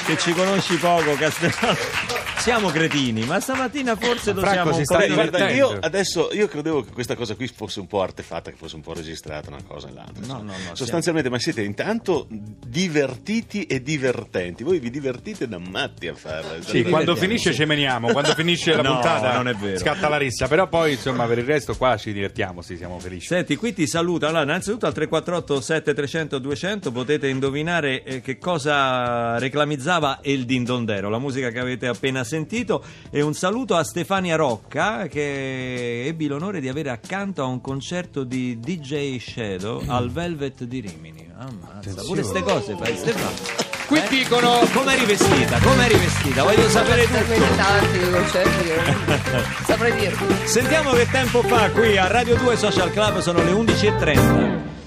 che 0.10 0.18
ci 0.18 0.34
conosci 0.34 0.76
poco, 0.78 1.14
Castellano, 1.14 1.78
siamo 2.40 2.70
cretini, 2.70 3.26
ma 3.26 3.40
stamattina 3.40 3.96
forse 3.96 4.34
lo 4.34 4.40
Franco 4.42 4.72
siamo 4.72 4.74
si 4.74 4.80
un 4.80 4.86
po' 4.86 4.96
guarda, 4.96 5.38
divertendo. 5.38 5.54
io 5.54 5.78
adesso 5.80 6.30
io 6.32 6.48
credevo 6.48 6.84
che 6.84 6.92
questa 6.94 7.16
cosa 7.16 7.36
qui 7.36 7.48
fosse 7.48 7.80
un 7.80 7.86
po' 7.86 8.02
artefatta, 8.02 8.50
che 8.50 8.58
fosse 8.58 8.76
un 8.76 8.82
po' 8.82 8.96
registrata 8.96 9.50
una 9.50 9.62
cosa 9.68 9.88
e 9.88 9.94
l'altra. 9.94 10.26
No, 10.26 10.42
no, 10.42 10.54
no, 10.54 10.74
Sostanzialmente, 10.74 11.30
ma 11.30 11.38
siete 11.38 11.62
intanto 11.62 12.26
divertiti 12.30 13.66
e 13.66 13.84
divertenti. 13.84 14.64
Voi 14.64 14.80
vi 14.80 14.90
divertite 14.90 15.48
da 15.48 15.60
matti 15.60 16.08
a 16.08 16.16
farla. 16.16 16.60
Sì, 16.64 16.82
quando 16.86 17.16
finisce 17.16 17.54
ci 17.54 17.66
meniamo, 17.66 18.12
quando 18.12 18.34
finisce 18.34 18.74
la 18.74 18.82
No, 18.90 18.94
puntata 18.94 19.34
non 19.36 19.48
è 19.48 19.54
vero. 19.54 19.78
scatta 19.78 20.10
la 20.10 20.18
rissa, 20.18 20.48
però 20.48 20.68
poi 20.68 20.94
insomma 20.94 21.28
per 21.28 21.38
il 21.38 21.46
resto 21.46 21.76
qua 21.78 21.98
ci 21.98 22.14
divertiamo, 22.14 22.64
sì, 22.64 22.78
siamo 22.78 22.98
felici. 22.98 23.28
Senti, 23.28 23.56
qui 23.58 23.74
ti 23.74 23.86
saluta. 23.86 24.28
Allora, 24.28 24.42
innanzitutto 24.42 24.88
al 24.88 24.94
348 24.94 25.62
7300 25.62 26.40
200 26.40 26.92
potete 26.92 27.28
indovinare 27.28 28.02
eh, 28.04 28.22
che 28.22 28.40
cosa 28.40 29.38
reclamizzava 29.38 29.99
El 30.22 30.46
Dindondero, 30.46 31.10
la 31.10 31.20
musica 31.20 31.50
che 31.50 31.60
avete 31.60 31.88
appena 31.88 32.24
sentito. 32.24 32.84
E 33.10 33.22
un 33.22 33.34
saluto 33.34 33.76
a 33.76 33.84
Stefania 33.84 34.36
Rocca 34.36 35.08
che 35.08 36.06
ebbi 36.06 36.28
l'onore 36.28 36.60
di 36.62 36.70
avere 36.70 36.90
accanto 36.90 37.44
a 37.44 37.46
un 37.46 37.62
concerto 37.62 38.24
di 38.24 38.60
DJ 38.60 39.20
Shadow 39.20 39.84
al 39.88 40.10
Velvet 40.10 40.64
di 40.64 40.80
Rimini. 40.80 41.28
Ammazza, 41.38 42.04
pure 42.04 42.22
queste 42.22 42.42
cose 42.44 42.76
fai 42.76 42.96
Stefano. 42.96 43.68
Qui 43.88 44.02
dicono 44.08 44.60
Come 44.72 44.94
eri 44.94 45.06
vestita? 45.06 45.60
Come 45.60 45.86
eri 45.86 45.98
vestita? 45.98 46.44
Voglio 46.44 46.70
sapere 46.70 47.06
tutto. 47.06 47.56
tanti 47.56 48.00
concerti 48.12 48.64
che 48.64 49.44
saprei 49.66 50.00
dirti. 50.00 50.26
Sentiamo 50.48 50.92
che 50.92 51.08
tempo 51.10 51.42
fa 51.42 51.72
qui 51.72 51.98
a 51.98 52.08
Radio 52.08 52.36
2 52.36 52.56
Social 52.56 52.92
Club 52.92 53.20
sono 53.20 53.44
le 53.44 53.52
11.30. 53.52 54.79